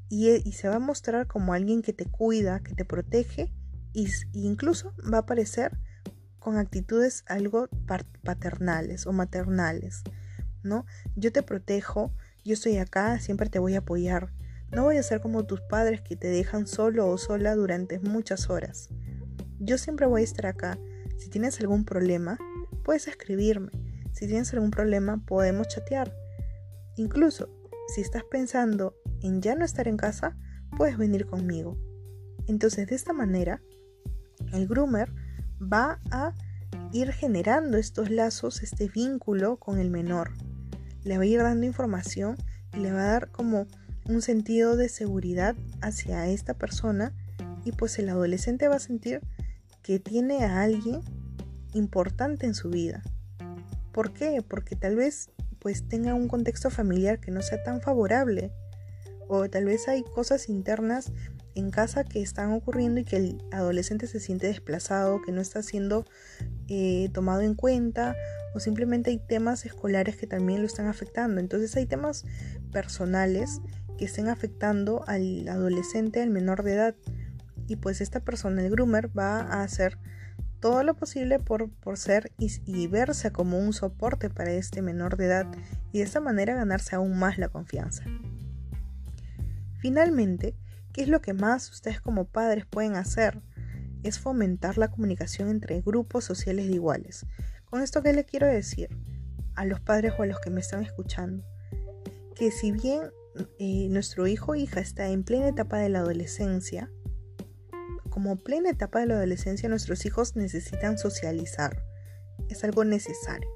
Y, 0.09 0.29
y, 0.47 0.53
se 0.53 0.69
va 0.69 0.75
a 0.75 0.79
mostrar 0.79 1.27
como 1.27 1.53
alguien 1.53 1.81
que 1.81 1.91
te 1.91 2.05
cuida, 2.05 2.61
que 2.61 2.73
te 2.73 2.85
protege 2.85 3.51
e 3.93 4.05
incluso 4.33 4.93
va 5.11 5.17
a 5.17 5.21
aparecer 5.21 5.77
con 6.39 6.57
actitudes 6.57 7.25
algo 7.27 7.67
paternales 8.23 9.05
o 9.05 9.11
maternales, 9.11 10.03
¿no? 10.63 10.85
Yo 11.15 11.33
te 11.33 11.43
protejo, 11.43 12.13
yo 12.45 12.53
estoy 12.53 12.77
acá, 12.77 13.19
siempre 13.19 13.49
te 13.49 13.59
voy 13.59 13.75
a 13.75 13.79
apoyar. 13.79 14.31
No 14.71 14.83
voy 14.83 14.97
a 14.97 15.03
ser 15.03 15.19
como 15.19 15.45
tus 15.45 15.61
padres 15.61 16.01
que 16.01 16.15
te 16.15 16.27
dejan 16.27 16.67
solo 16.67 17.07
o 17.09 17.17
sola 17.17 17.55
durante 17.55 17.99
muchas 17.99 18.49
horas. 18.49 18.89
Yo 19.59 19.77
siempre 19.77 20.05
voy 20.05 20.21
a 20.21 20.25
estar 20.25 20.45
acá. 20.45 20.77
Si 21.17 21.29
tienes 21.29 21.59
algún 21.59 21.83
problema, 21.83 22.37
puedes 22.83 23.07
escribirme. 23.07 23.71
Si 24.13 24.27
tienes 24.27 24.53
algún 24.53 24.71
problema, 24.71 25.23
podemos 25.25 25.67
chatear. 25.67 26.13
Incluso, 26.97 27.49
si 27.93 28.01
estás 28.01 28.23
pensando 28.23 28.95
en 29.21 29.41
ya 29.41 29.55
no 29.55 29.63
estar 29.63 29.87
en 29.87 29.97
casa, 29.97 30.35
puedes 30.75 30.97
venir 30.97 31.25
conmigo. 31.25 31.77
Entonces, 32.47 32.87
de 32.87 32.95
esta 32.95 33.13
manera, 33.13 33.61
el 34.51 34.67
groomer 34.67 35.13
va 35.61 35.99
a 36.11 36.33
ir 36.91 37.11
generando 37.11 37.77
estos 37.77 38.09
lazos, 38.09 38.63
este 38.63 38.89
vínculo 38.89 39.57
con 39.57 39.79
el 39.79 39.89
menor. 39.89 40.31
Le 41.03 41.17
va 41.17 41.23
a 41.23 41.27
ir 41.27 41.41
dando 41.41 41.65
información 41.65 42.35
y 42.73 42.79
le 42.79 42.91
va 42.91 43.01
a 43.01 43.11
dar 43.11 43.31
como 43.31 43.67
un 44.09 44.21
sentido 44.21 44.77
de 44.77 44.89
seguridad 44.89 45.55
hacia 45.81 46.27
esta 46.27 46.53
persona 46.53 47.13
Y 47.65 47.73
pues 47.73 47.99
el 47.99 48.07
adolescente 48.07 48.69
va 48.69 48.77
a 48.77 48.79
sentir 48.79 49.19
que 49.83 49.99
tiene 49.99 50.45
a 50.45 50.61
alguien 50.61 51.01
importante 51.73 52.45
en 52.45 52.55
su 52.55 52.69
vida. 52.69 53.03
¿Por 53.91 54.13
qué? 54.13 54.41
Porque 54.47 54.77
tal 54.77 54.95
vez 54.95 55.29
pues 55.59 55.87
tenga 55.87 56.13
un 56.13 56.27
contexto 56.27 56.69
familiar 56.69 57.19
que 57.19 57.31
no 57.31 57.41
sea 57.41 57.63
tan 57.63 57.81
favorable 57.81 58.51
o 59.27 59.49
tal 59.49 59.65
vez 59.65 59.87
hay 59.87 60.03
cosas 60.03 60.49
internas 60.49 61.11
en 61.55 61.71
casa 61.71 62.03
que 62.03 62.21
están 62.21 62.51
ocurriendo 62.53 62.99
y 62.99 63.03
que 63.03 63.17
el 63.17 63.43
adolescente 63.51 64.07
se 64.07 64.19
siente 64.19 64.47
desplazado, 64.47 65.21
que 65.21 65.31
no 65.31 65.41
está 65.41 65.63
siendo 65.63 66.05
eh, 66.67 67.09
tomado 67.13 67.41
en 67.41 67.55
cuenta 67.55 68.15
o 68.53 68.59
simplemente 68.59 69.09
hay 69.09 69.17
temas 69.17 69.65
escolares 69.65 70.15
que 70.17 70.27
también 70.27 70.61
lo 70.61 70.67
están 70.67 70.87
afectando. 70.87 71.41
Entonces 71.41 71.75
hay 71.75 71.85
temas 71.85 72.25
personales 72.71 73.59
que 73.97 74.05
estén 74.05 74.27
afectando 74.27 75.03
al 75.07 75.47
adolescente, 75.49 76.21
al 76.21 76.29
menor 76.29 76.63
de 76.63 76.73
edad. 76.73 76.95
Y 77.67 77.75
pues 77.77 78.01
esta 78.01 78.21
persona, 78.21 78.63
el 78.63 78.71
groomer, 78.71 79.09
va 79.17 79.41
a 79.41 79.63
hacer 79.63 79.97
todo 80.59 80.83
lo 80.83 80.95
posible 80.95 81.39
por, 81.39 81.69
por 81.69 81.97
ser 81.97 82.31
y, 82.37 82.87
verse 82.87 83.31
como 83.31 83.59
un 83.59 83.73
soporte 83.73 84.29
para 84.29 84.51
este 84.51 84.81
menor 84.81 85.17
de 85.17 85.25
edad 85.25 85.47
y 85.91 85.99
de 85.99 86.03
esta 86.03 86.19
manera 86.19 86.55
ganarse 86.55 86.95
aún 86.95 87.17
más 87.17 87.37
la 87.37 87.49
confianza. 87.49 88.03
Finalmente, 89.79 90.55
¿qué 90.93 91.03
es 91.03 91.07
lo 91.07 91.21
que 91.21 91.33
más 91.33 91.69
ustedes 91.69 92.01
como 92.01 92.25
padres 92.25 92.65
pueden 92.65 92.95
hacer? 92.95 93.41
Es 94.03 94.19
fomentar 94.19 94.77
la 94.77 94.89
comunicación 94.89 95.49
entre 95.49 95.81
grupos 95.81 96.23
sociales 96.25 96.67
de 96.67 96.73
iguales. 96.73 97.25
Con 97.65 97.81
esto, 97.81 98.01
¿qué 98.01 98.13
le 98.13 98.25
quiero 98.25 98.47
decir? 98.47 98.89
A 99.55 99.65
los 99.65 99.79
padres 99.79 100.13
o 100.17 100.23
a 100.23 100.25
los 100.25 100.39
que 100.39 100.49
me 100.49 100.61
están 100.61 100.83
escuchando. 100.83 101.43
Que 102.35 102.51
si 102.51 102.71
bien 102.71 103.01
eh, 103.59 103.87
nuestro 103.89 104.27
hijo 104.27 104.53
o 104.53 104.55
hija 104.55 104.79
está 104.79 105.07
en 105.09 105.23
plena 105.23 105.49
etapa 105.49 105.77
de 105.77 105.89
la 105.89 105.99
adolescencia, 105.99 106.89
como 108.17 108.35
plena 108.35 108.71
etapa 108.71 108.99
de 108.99 109.05
la 109.05 109.13
adolescencia, 109.13 109.69
nuestros 109.69 110.03
hijos 110.07 110.35
necesitan 110.35 110.97
socializar. 110.97 111.83
Es 112.49 112.63
algo 112.63 112.83
necesario. 112.83 113.47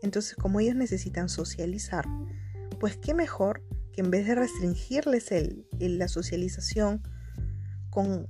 Entonces, 0.00 0.36
como 0.36 0.58
ellos 0.58 0.74
necesitan 0.74 1.28
socializar, 1.28 2.06
pues 2.80 2.96
qué 2.96 3.12
mejor 3.12 3.62
que 3.92 4.00
en 4.00 4.10
vez 4.10 4.26
de 4.26 4.34
restringirles 4.34 5.32
el, 5.32 5.66
la 5.78 6.08
socialización 6.08 7.02
con 7.90 8.26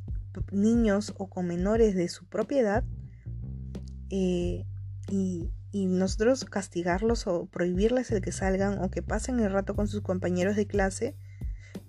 niños 0.51 1.15
o 1.19 1.31
con 1.31 1.47
menores 1.47 1.95
de 1.95 2.09
su 2.09 2.27
propiedad 2.27 2.83
eh, 4.11 4.65
y, 5.09 5.53
y, 5.71 5.87
nosotros 5.87 6.47
castigarlos 6.47 7.29
o 7.29 7.47
prohibirles 7.47 8.11
el 8.11 8.23
que 8.23 8.33
salgan 8.33 8.83
o 8.83 8.91
que 8.91 9.03
pasen 9.03 9.39
el 9.39 9.53
rato 9.53 9.77
con 9.77 9.87
sus 9.87 10.01
compañeros 10.01 10.57
de 10.57 10.67
clase, 10.67 11.17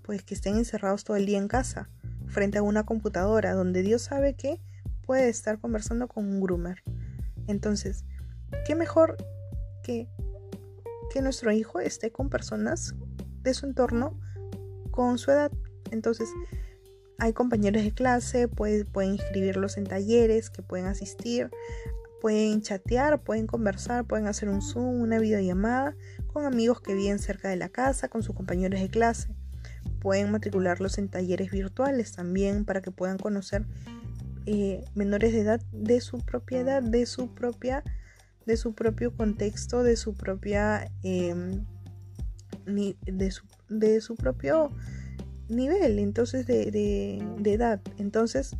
pues 0.03 0.21
que 0.21 0.35
estén 0.35 0.55
encerrados 0.55 1.03
todo 1.03 1.17
el 1.17 1.25
día 1.25 1.39
en 1.39 1.47
casa, 1.47 1.89
frente 2.27 2.57
a 2.57 2.63
una 2.63 2.85
computadora, 2.85 3.53
donde 3.53 3.81
Dios 3.81 4.03
sabe 4.03 4.35
que 4.35 4.59
puede 5.05 5.29
estar 5.29 5.59
conversando 5.59 6.07
con 6.07 6.25
un 6.25 6.41
groomer. 6.41 6.83
Entonces, 7.47 8.05
¿qué 8.65 8.75
mejor 8.75 9.17
que, 9.83 10.07
que 11.11 11.21
nuestro 11.21 11.51
hijo 11.51 11.79
esté 11.79 12.11
con 12.11 12.29
personas 12.29 12.93
de 13.41 13.53
su 13.53 13.65
entorno 13.65 14.19
con 14.97 15.19
su 15.19 15.29
edad. 15.29 15.51
Entonces, 15.91 16.27
hay 17.19 17.31
compañeros 17.31 17.83
de 17.83 17.91
clase, 17.91 18.47
pueden 18.47 18.87
inscribirlos 19.13 19.77
en 19.77 19.85
talleres 19.85 20.49
que 20.49 20.63
pueden 20.63 20.87
asistir, 20.87 21.51
pueden 22.19 22.63
chatear, 22.63 23.23
pueden 23.23 23.45
conversar, 23.45 24.05
pueden 24.05 24.25
hacer 24.25 24.49
un 24.49 24.63
Zoom, 24.63 25.01
una 25.01 25.19
videollamada 25.19 25.95
con 26.33 26.45
amigos 26.45 26.81
que 26.81 26.95
viven 26.95 27.19
cerca 27.19 27.47
de 27.47 27.57
la 27.57 27.69
casa, 27.69 28.09
con 28.09 28.23
sus 28.23 28.35
compañeros 28.35 28.81
de 28.81 28.89
clase. 28.89 29.35
Pueden 30.07 30.31
matricularlos 30.31 30.99
en 30.99 31.09
talleres 31.09 31.51
virtuales 31.51 32.13
también 32.13 32.63
para 32.63 32.81
que 32.81 32.91
puedan 32.91 33.17
conocer 33.17 33.65
eh, 34.45 34.85
menores 34.95 35.33
de 35.33 35.41
edad 35.41 35.59
de 35.73 35.99
su 35.99 36.19
propiedad, 36.19 36.81
de 36.81 37.05
su 37.05 37.35
propia, 37.35 37.83
de 38.45 38.55
su 38.55 38.73
propio 38.73 39.13
contexto, 39.13 39.83
de 39.83 39.97
su 39.97 40.15
propia 40.15 40.89
em, 41.03 41.65
de 42.65 43.31
su, 43.31 43.43
de 43.67 43.99
su 43.99 44.15
propio 44.15 44.71
nivel, 45.49 45.99
entonces 45.99 46.47
de, 46.47 46.71
de, 46.71 47.53
edad. 47.53 47.81
Entonces, 47.97 48.55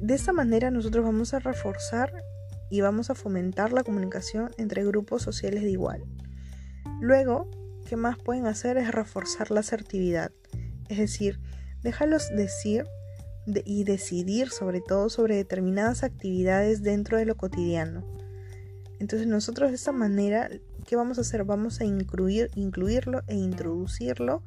de 0.00 0.14
esta 0.14 0.32
manera 0.32 0.70
nosotros 0.70 1.04
vamos 1.04 1.34
a 1.34 1.40
reforzar 1.40 2.14
y 2.70 2.80
vamos 2.80 3.10
a 3.10 3.14
fomentar 3.14 3.74
la 3.74 3.84
comunicación 3.84 4.52
entre 4.56 4.86
grupos 4.86 5.20
sociales 5.20 5.62
de 5.64 5.70
igual. 5.70 6.02
Luego, 7.02 7.50
¿qué 7.90 7.96
más 7.96 8.18
pueden 8.18 8.46
hacer? 8.46 8.76
Es 8.76 8.92
reforzar 8.92 9.50
la 9.50 9.60
asertividad. 9.60 10.30
Es 10.88 10.98
decir, 10.98 11.40
déjalos 11.82 12.28
decir 12.28 12.84
y 13.64 13.82
decidir 13.82 14.50
sobre 14.50 14.80
todo 14.80 15.08
sobre 15.08 15.34
determinadas 15.34 16.04
actividades 16.04 16.84
dentro 16.84 17.18
de 17.18 17.24
lo 17.24 17.36
cotidiano. 17.36 18.06
Entonces 19.00 19.26
nosotros 19.26 19.70
de 19.70 19.74
esta 19.74 19.90
manera 19.90 20.48
¿qué 20.86 20.94
vamos 20.94 21.18
a 21.18 21.22
hacer? 21.22 21.42
Vamos 21.42 21.80
a 21.80 21.84
incluir, 21.84 22.52
incluirlo 22.54 23.22
e 23.26 23.34
introducirlo 23.34 24.44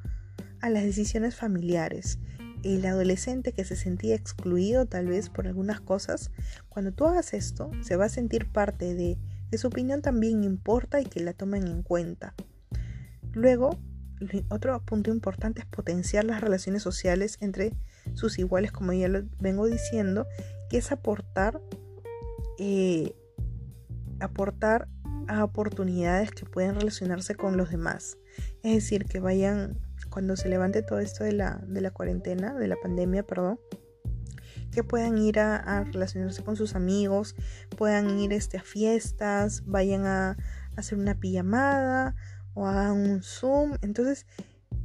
a 0.62 0.70
las 0.70 0.84
decisiones 0.84 1.36
familiares. 1.36 2.20
El 2.64 2.86
adolescente 2.86 3.52
que 3.52 3.66
se 3.66 3.76
sentía 3.76 4.16
excluido 4.16 4.86
tal 4.86 5.08
vez 5.08 5.30
por 5.30 5.48
algunas 5.48 5.82
cosas, 5.82 6.32
cuando 6.70 6.94
tú 6.94 7.08
hagas 7.08 7.34
esto, 7.34 7.72
se 7.82 7.98
va 7.98 8.06
a 8.06 8.10
sentir 8.10 8.50
parte 8.50 8.96
de 8.96 9.18
que 9.52 9.58
su 9.58 9.68
opinión 9.68 10.02
también 10.02 10.46
importa 10.46 11.02
y 11.02 11.06
que 11.06 11.20
la 11.20 11.34
tomen 11.34 11.68
en 11.68 11.84
cuenta. 11.84 12.34
Luego, 13.34 13.80
otro 14.50 14.82
punto 14.86 15.12
importante 15.12 15.62
es 15.62 15.66
potenciar 15.66 16.24
las 16.24 16.42
relaciones 16.42 16.84
sociales 16.84 17.38
entre 17.42 17.74
sus 18.14 18.40
iguales, 18.40 18.72
como 18.72 18.94
ya 18.94 19.08
lo 19.08 19.24
vengo 19.40 19.68
diciendo, 19.68 20.28
que 20.70 20.78
es 20.78 20.92
aportar, 20.92 21.62
eh, 22.60 23.14
aportar 24.20 24.88
a 25.28 25.44
oportunidades 25.44 26.32
que 26.32 26.46
pueden 26.46 26.76
relacionarse 26.76 27.36
con 27.36 27.58
los 27.58 27.70
demás. 27.70 28.18
Es 28.62 28.76
decir, 28.76 29.06
que 29.06 29.20
vayan, 29.20 29.80
cuando 30.10 30.36
se 30.36 30.50
levante 30.50 30.84
todo 30.84 31.00
esto 31.00 31.24
de 31.24 31.34
la, 31.34 31.62
de 31.68 31.82
la 31.82 31.92
cuarentena, 31.92 32.54
de 32.54 32.68
la 32.68 32.76
pandemia, 32.82 33.24
perdón, 33.24 33.60
que 34.72 34.84
puedan 34.84 35.18
ir 35.18 35.40
a, 35.40 35.84
relacionarse 35.84 36.44
con 36.44 36.56
sus 36.56 36.76
amigos, 36.76 37.36
puedan 37.78 38.20
ir 38.20 38.34
este, 38.34 38.58
a 38.58 38.64
fiestas, 38.64 39.64
vayan 39.66 40.06
a, 40.06 40.38
hacer 40.76 40.98
una 40.98 41.14
pijamada 41.20 42.16
o 42.54 42.68
hagan 42.68 42.98
un 42.98 43.24
Zoom. 43.24 43.78
Entonces, 43.82 44.26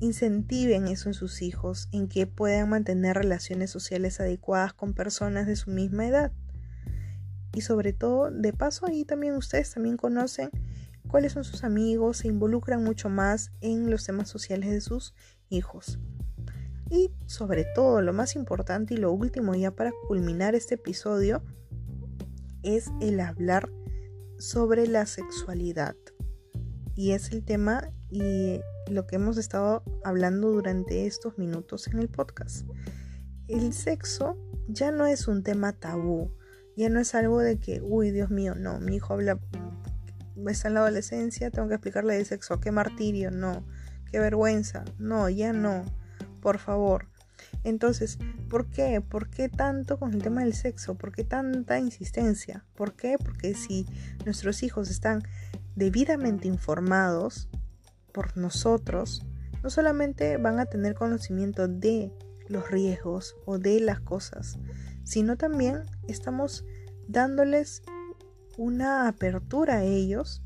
incentiven 0.00 0.86
eso 0.88 1.08
en 1.08 1.14
sus 1.14 1.42
hijos, 1.42 1.88
en 1.92 2.08
que 2.08 2.26
puedan 2.26 2.68
mantener 2.68 3.16
relaciones 3.16 3.70
sociales 3.70 4.20
adecuadas 4.20 4.72
con 4.72 4.94
personas 4.94 5.46
de 5.46 5.56
su 5.56 5.70
misma 5.70 6.06
edad 6.06 6.32
y 7.58 7.62
sobre 7.62 7.92
todo 7.92 8.30
de 8.30 8.52
paso 8.52 8.86
ahí 8.86 9.04
también 9.04 9.34
ustedes 9.34 9.72
también 9.72 9.96
conocen 9.96 10.50
cuáles 11.08 11.32
son 11.32 11.44
sus 11.44 11.64
amigos, 11.64 12.18
se 12.18 12.28
involucran 12.28 12.84
mucho 12.84 13.08
más 13.08 13.50
en 13.60 13.90
los 13.90 14.04
temas 14.04 14.28
sociales 14.28 14.70
de 14.70 14.80
sus 14.80 15.14
hijos. 15.48 15.98
Y 16.90 17.10
sobre 17.26 17.64
todo, 17.74 18.00
lo 18.00 18.12
más 18.12 18.36
importante 18.36 18.94
y 18.94 18.98
lo 18.98 19.12
último 19.12 19.54
ya 19.54 19.70
para 19.70 19.90
culminar 20.06 20.54
este 20.54 20.76
episodio 20.76 21.42
es 22.62 22.90
el 23.00 23.20
hablar 23.20 23.70
sobre 24.38 24.86
la 24.86 25.06
sexualidad. 25.06 25.96
Y 26.98 27.12
es 27.12 27.30
el 27.30 27.44
tema 27.44 27.92
y 28.10 28.60
lo 28.90 29.06
que 29.06 29.14
hemos 29.14 29.38
estado 29.38 29.84
hablando 30.02 30.50
durante 30.50 31.06
estos 31.06 31.38
minutos 31.38 31.86
en 31.86 32.00
el 32.00 32.08
podcast. 32.08 32.66
El 33.46 33.72
sexo 33.72 34.36
ya 34.66 34.90
no 34.90 35.06
es 35.06 35.28
un 35.28 35.44
tema 35.44 35.72
tabú, 35.74 36.32
ya 36.76 36.88
no 36.88 36.98
es 36.98 37.14
algo 37.14 37.38
de 37.38 37.60
que, 37.60 37.80
uy, 37.80 38.10
Dios 38.10 38.30
mío, 38.30 38.56
no, 38.56 38.80
mi 38.80 38.96
hijo 38.96 39.14
habla, 39.14 39.38
está 40.48 40.66
en 40.66 40.74
la 40.74 40.80
adolescencia, 40.80 41.52
tengo 41.52 41.68
que 41.68 41.74
explicarle 41.74 42.16
de 42.16 42.24
sexo, 42.24 42.58
qué 42.58 42.72
martirio, 42.72 43.30
no, 43.30 43.64
qué 44.10 44.18
vergüenza, 44.18 44.84
no, 44.98 45.28
ya 45.28 45.52
no, 45.52 45.84
por 46.40 46.58
favor. 46.58 47.06
Entonces, 47.62 48.18
¿por 48.50 48.70
qué? 48.70 49.00
¿Por 49.00 49.30
qué 49.30 49.48
tanto 49.48 50.00
con 50.00 50.14
el 50.14 50.22
tema 50.22 50.42
del 50.42 50.54
sexo? 50.54 50.96
¿Por 50.96 51.12
qué 51.12 51.22
tanta 51.22 51.78
insistencia? 51.78 52.64
¿Por 52.74 52.94
qué? 52.94 53.18
Porque 53.24 53.54
si 53.54 53.86
nuestros 54.24 54.64
hijos 54.64 54.90
están 54.90 55.22
debidamente 55.78 56.48
informados 56.48 57.48
por 58.12 58.36
nosotros, 58.36 59.24
no 59.62 59.70
solamente 59.70 60.36
van 60.36 60.58
a 60.58 60.66
tener 60.66 60.94
conocimiento 60.94 61.68
de 61.68 62.12
los 62.48 62.68
riesgos 62.68 63.36
o 63.46 63.58
de 63.58 63.78
las 63.80 64.00
cosas, 64.00 64.58
sino 65.04 65.36
también 65.36 65.82
estamos 66.08 66.64
dándoles 67.06 67.82
una 68.56 69.06
apertura 69.06 69.76
a 69.76 69.84
ellos 69.84 70.42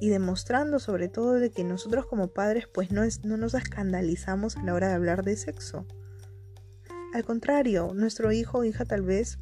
y 0.00 0.10
demostrando 0.10 0.78
sobre 0.78 1.08
todo 1.08 1.32
de 1.32 1.50
que 1.50 1.64
nosotros 1.64 2.06
como 2.06 2.28
padres 2.28 2.68
pues 2.72 2.92
no, 2.92 3.02
no 3.24 3.36
nos 3.36 3.54
escandalizamos 3.54 4.56
a 4.56 4.62
la 4.62 4.74
hora 4.74 4.88
de 4.88 4.94
hablar 4.94 5.24
de 5.24 5.36
sexo. 5.36 5.86
Al 7.14 7.24
contrario, 7.24 7.92
nuestro 7.94 8.30
hijo 8.30 8.58
o 8.58 8.64
hija 8.64 8.84
tal 8.84 9.02
vez, 9.02 9.38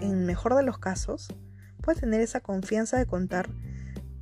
en 0.00 0.26
mejor 0.26 0.56
de 0.56 0.64
los 0.64 0.78
casos, 0.78 1.28
puede 1.84 2.00
tener 2.00 2.20
esa 2.20 2.40
confianza 2.40 2.98
de 2.98 3.06
contar 3.06 3.48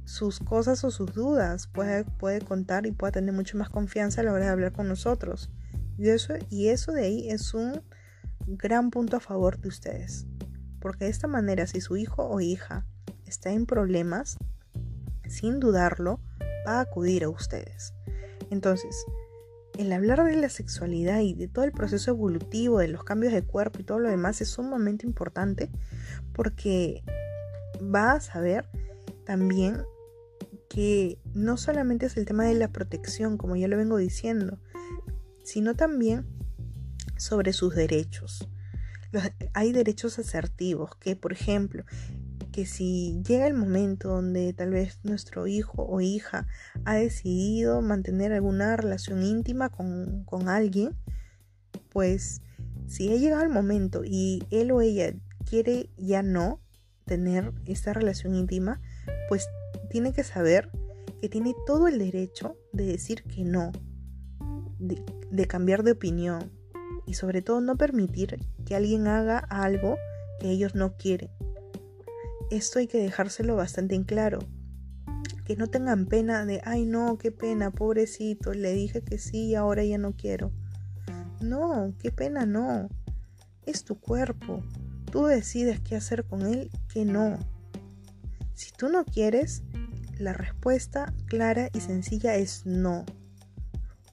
sus 0.04 0.40
cosas 0.40 0.82
o 0.84 0.90
sus 0.90 1.12
dudas, 1.14 1.68
puede, 1.68 2.04
puede 2.04 2.40
contar 2.40 2.86
y 2.86 2.92
puede 2.92 3.12
tener 3.12 3.32
mucho 3.32 3.56
más 3.56 3.70
confianza 3.70 4.20
a 4.20 4.24
la 4.24 4.32
hora 4.32 4.46
de 4.46 4.50
hablar 4.50 4.72
con 4.72 4.88
nosotros 4.88 5.50
Y 5.96 6.08
eso, 6.08 6.34
y 6.50 6.68
eso 6.68 6.92
de 6.92 7.04
ahí 7.04 7.30
es 7.30 7.54
un 7.54 7.82
gran 8.46 8.90
punto 8.90 9.16
a 9.16 9.20
favor 9.20 9.58
de 9.60 9.68
ustedes. 9.68 10.26
Porque 10.80 11.04
de 11.04 11.10
esta 11.10 11.28
manera, 11.28 11.66
si 11.66 11.80
su 11.80 11.96
hijo 11.96 12.24
o 12.24 12.40
hija 12.40 12.84
está 13.24 13.52
en 13.52 13.66
problemas, 13.66 14.36
sin 15.28 15.60
dudarlo, 15.60 16.20
va 16.66 16.78
a 16.78 16.80
acudir 16.80 17.24
a 17.24 17.28
ustedes. 17.28 17.94
Entonces, 18.50 19.06
el 19.78 19.92
hablar 19.92 20.24
de 20.24 20.36
la 20.36 20.48
sexualidad 20.48 21.20
y 21.20 21.34
de 21.34 21.48
todo 21.48 21.64
el 21.64 21.72
proceso 21.72 22.10
evolutivo, 22.10 22.80
de 22.80 22.88
los 22.88 23.04
cambios 23.04 23.32
de 23.32 23.42
cuerpo 23.42 23.78
y 23.80 23.84
todo 23.84 24.00
lo 24.00 24.10
demás 24.10 24.40
es 24.40 24.48
sumamente 24.48 25.06
importante 25.06 25.70
porque 26.34 27.02
va 27.82 28.12
a 28.12 28.20
saber 28.20 28.68
también 29.24 29.82
que 30.68 31.18
no 31.34 31.56
solamente 31.56 32.06
es 32.06 32.16
el 32.16 32.24
tema 32.24 32.44
de 32.44 32.54
la 32.54 32.68
protección, 32.68 33.36
como 33.36 33.56
ya 33.56 33.68
lo 33.68 33.76
vengo 33.76 33.96
diciendo, 33.96 34.58
sino 35.44 35.74
también 35.74 36.26
sobre 37.16 37.52
sus 37.52 37.74
derechos. 37.74 38.48
hay 39.52 39.72
derechos 39.72 40.18
asertivos 40.18 40.96
que, 40.96 41.14
por 41.16 41.32
ejemplo, 41.32 41.84
que 42.52 42.66
si 42.66 43.22
llega 43.26 43.46
el 43.46 43.54
momento 43.54 44.08
donde 44.08 44.52
tal 44.52 44.70
vez 44.70 45.00
nuestro 45.02 45.46
hijo 45.46 45.82
o 45.82 46.00
hija 46.00 46.46
ha 46.84 46.94
decidido 46.94 47.80
mantener 47.82 48.32
alguna 48.32 48.76
relación 48.76 49.22
íntima 49.22 49.70
con, 49.70 50.24
con 50.24 50.48
alguien, 50.48 50.94
pues 51.90 52.42
si 52.86 53.12
ha 53.12 53.16
llegado 53.16 53.42
el 53.42 53.48
momento 53.48 54.02
y 54.04 54.44
él 54.50 54.70
o 54.70 54.80
ella 54.80 55.14
quiere 55.44 55.90
ya 55.96 56.22
no 56.22 56.60
tener 57.04 57.52
esta 57.66 57.92
relación 57.92 58.34
íntima, 58.34 58.80
pues 59.28 59.48
tiene 59.90 60.12
que 60.12 60.24
saber 60.24 60.70
que 61.20 61.28
tiene 61.28 61.54
todo 61.66 61.88
el 61.88 61.98
derecho 61.98 62.56
de 62.72 62.86
decir 62.86 63.22
que 63.24 63.44
no, 63.44 63.72
de, 64.78 65.46
cambiar 65.46 65.82
de 65.82 65.92
opinión 65.92 66.50
y 67.06 67.14
sobre 67.14 67.42
todo 67.42 67.60
no 67.60 67.76
permitir 67.76 68.38
que 68.66 68.74
alguien 68.74 69.06
haga 69.06 69.38
algo 69.38 69.96
que 70.40 70.50
ellos 70.50 70.74
no 70.74 70.96
quieren. 70.96 71.30
Esto 72.50 72.78
hay 72.78 72.86
que 72.86 72.98
dejárselo 72.98 73.56
bastante 73.56 73.94
en 73.94 74.04
claro. 74.04 74.40
Que 75.44 75.56
no 75.56 75.68
tengan 75.68 76.06
pena 76.06 76.44
de, 76.44 76.60
ay 76.64 76.84
no, 76.84 77.18
qué 77.18 77.32
pena, 77.32 77.70
pobrecito, 77.70 78.52
le 78.52 78.72
dije 78.72 79.02
que 79.02 79.18
sí 79.18 79.46
y 79.46 79.54
ahora 79.54 79.84
ya 79.84 79.98
no 79.98 80.12
quiero. 80.12 80.52
No, 81.40 81.94
qué 81.98 82.12
pena 82.12 82.46
no. 82.46 82.88
Es 83.64 83.84
tu 83.84 83.98
cuerpo. 83.98 84.62
Tú 85.12 85.26
decides 85.26 85.78
qué 85.78 85.94
hacer 85.94 86.24
con 86.24 86.40
él, 86.40 86.70
qué 86.88 87.04
no. 87.04 87.38
Si 88.54 88.72
tú 88.72 88.88
no 88.88 89.04
quieres, 89.04 89.62
la 90.18 90.32
respuesta 90.32 91.12
clara 91.26 91.68
y 91.74 91.80
sencilla 91.80 92.36
es 92.36 92.64
no. 92.64 93.04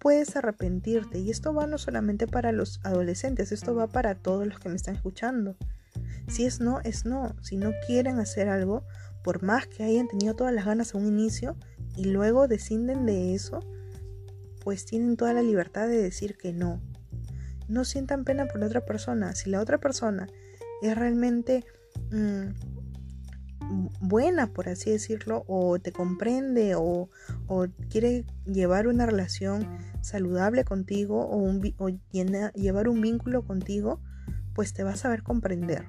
Puedes 0.01 0.35
arrepentirte 0.35 1.19
y 1.19 1.31
esto 1.31 1.53
va 1.53 1.67
no 1.67 1.77
solamente 1.77 2.27
para 2.27 2.51
los 2.51 2.81
adolescentes, 2.83 3.53
esto 3.53 3.73
va 3.75 3.87
para 3.87 4.15
todos 4.15 4.45
los 4.45 4.59
que 4.59 4.67
me 4.67 4.75
están 4.75 4.97
escuchando. 4.97 5.55
Si 6.27 6.43
es 6.43 6.59
no, 6.59 6.81
es 6.81 7.05
no. 7.05 7.33
Si 7.41 7.55
no 7.55 7.71
quieren 7.87 8.19
hacer 8.19 8.49
algo, 8.49 8.83
por 9.23 9.41
más 9.41 9.67
que 9.67 9.83
hayan 9.83 10.09
tenido 10.09 10.35
todas 10.35 10.53
las 10.53 10.65
ganas 10.65 10.93
a 10.93 10.97
un 10.97 11.07
inicio 11.07 11.55
y 11.95 12.05
luego 12.05 12.49
descienden 12.49 13.05
de 13.05 13.33
eso, 13.33 13.61
pues 14.65 14.83
tienen 14.83 15.15
toda 15.15 15.31
la 15.31 15.43
libertad 15.43 15.87
de 15.87 16.01
decir 16.01 16.35
que 16.35 16.51
no. 16.51 16.81
No 17.69 17.85
sientan 17.85 18.25
pena 18.25 18.47
por 18.47 18.59
la 18.59 18.65
otra 18.65 18.83
persona. 18.83 19.33
Si 19.33 19.49
la 19.49 19.61
otra 19.61 19.77
persona 19.77 20.27
es 20.81 20.95
realmente 20.97 21.65
mm, 22.11 22.49
buena, 24.01 24.47
por 24.47 24.69
así 24.69 24.91
decirlo, 24.91 25.43
o 25.47 25.79
te 25.79 25.91
comprende 25.91 26.75
o, 26.75 27.09
quiere 27.89 28.25
llevar 28.45 28.87
una 28.87 29.05
relación 29.05 29.67
saludable 30.01 30.63
contigo 30.63 31.27
o, 31.29 31.89
llevar 32.11 32.89
un 32.89 33.01
vínculo 33.01 33.43
contigo, 33.43 33.99
pues 34.53 34.73
te 34.73 34.83
vas 34.83 35.05
a 35.05 35.09
ver 35.09 35.23
comprender. 35.23 35.85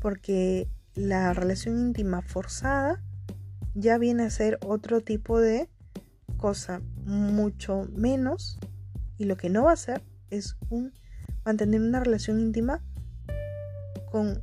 Porque 0.00 0.68
la 0.94 1.32
relación 1.34 1.78
íntima 1.78 2.22
forzada 2.22 3.02
ya 3.74 3.98
viene 3.98 4.24
a 4.24 4.30
ser 4.30 4.58
otro 4.64 5.00
tipo 5.00 5.38
de 5.38 5.68
cosa 6.36 6.80
mucho 7.04 7.88
menos 7.94 8.58
y 9.18 9.24
lo 9.24 9.36
que 9.36 9.50
no 9.50 9.64
va 9.64 9.72
a 9.72 9.76
ser 9.76 10.02
es 10.30 10.56
un 10.70 10.92
mantener 11.44 11.80
una 11.80 12.00
relación 12.00 12.40
íntima 12.40 12.82
con 14.10 14.42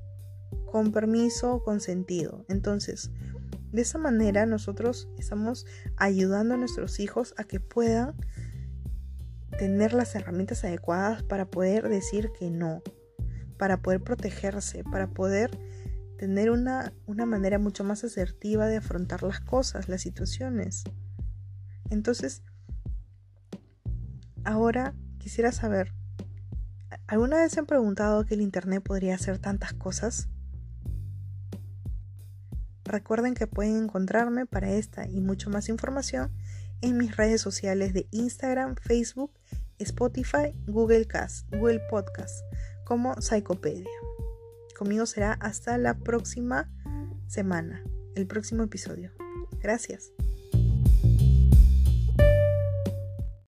con 0.65 0.91
permiso, 0.91 1.63
con 1.63 1.80
sentido. 1.80 2.45
Entonces, 2.49 3.12
de 3.71 3.82
esa 3.82 3.97
manera 3.97 4.45
nosotros 4.45 5.10
estamos 5.17 5.65
ayudando 5.97 6.53
a 6.53 6.58
nuestros 6.58 6.99
hijos 6.99 7.34
a 7.38 7.43
que 7.43 7.60
puedan 7.60 8.15
tener 9.58 9.93
las 9.93 10.13
herramientas 10.15 10.63
adecuadas 10.63 11.23
para 11.23 11.49
poder 11.49 11.89
decir 11.89 12.32
que 12.38 12.51
no, 12.51 12.82
para 13.58 13.82
poder 13.82 14.03
protegerse, 14.03 14.84
para 14.84 15.08
poder 15.10 15.58
tener 16.17 16.51
una, 16.51 16.93
una 17.06 17.25
manera 17.25 17.60
mucho 17.60 17.84
más 17.84 18.03
asertiva 18.03 18.67
de 18.67 18.77
afrontar 18.77 19.23
las 19.23 19.39
cosas, 19.39 19.89
las 19.89 20.01
situaciones. 20.01 20.84
Entonces, 21.89 22.43
ahora 24.43 24.95
quisiera 25.17 25.51
saber, 25.51 25.93
¿alguna 27.08 27.38
vez 27.38 27.52
se 27.52 27.60
han 27.60 27.65
preguntado 27.65 28.26
que 28.26 28.36
el 28.36 28.41
Internet 28.41 28.84
podría 28.84 29.15
hacer 29.15 29.39
tantas 29.39 29.74
cosas? 29.74 30.30
Recuerden 32.84 33.34
que 33.34 33.48
pueden 33.48 33.84
encontrarme 33.84 34.46
para 34.46 34.72
esta 34.72 35.08
y 35.08 35.20
mucho 35.20 35.50
más 35.50 35.67
información 35.67 36.32
en 36.82 36.98
mis 36.98 37.17
redes 37.17 37.41
sociales 37.41 37.93
de 37.93 38.08
Instagram, 38.12 38.76
Facebook, 38.76 39.32
Spotify, 39.80 40.54
Google 40.67 41.06
Cast, 41.06 41.50
Google 41.54 41.82
Podcast, 41.89 42.46
como 42.86 43.20
Psychopedia. 43.22 43.89
Conmigo 44.78 45.06
será 45.06 45.34
hasta 45.34 45.78
la 45.78 45.96
próxima 45.96 46.72
semana, 47.28 47.84
el 48.15 48.28
próximo 48.28 48.63
episodio. 48.63 49.12
Gracias. 49.60 50.12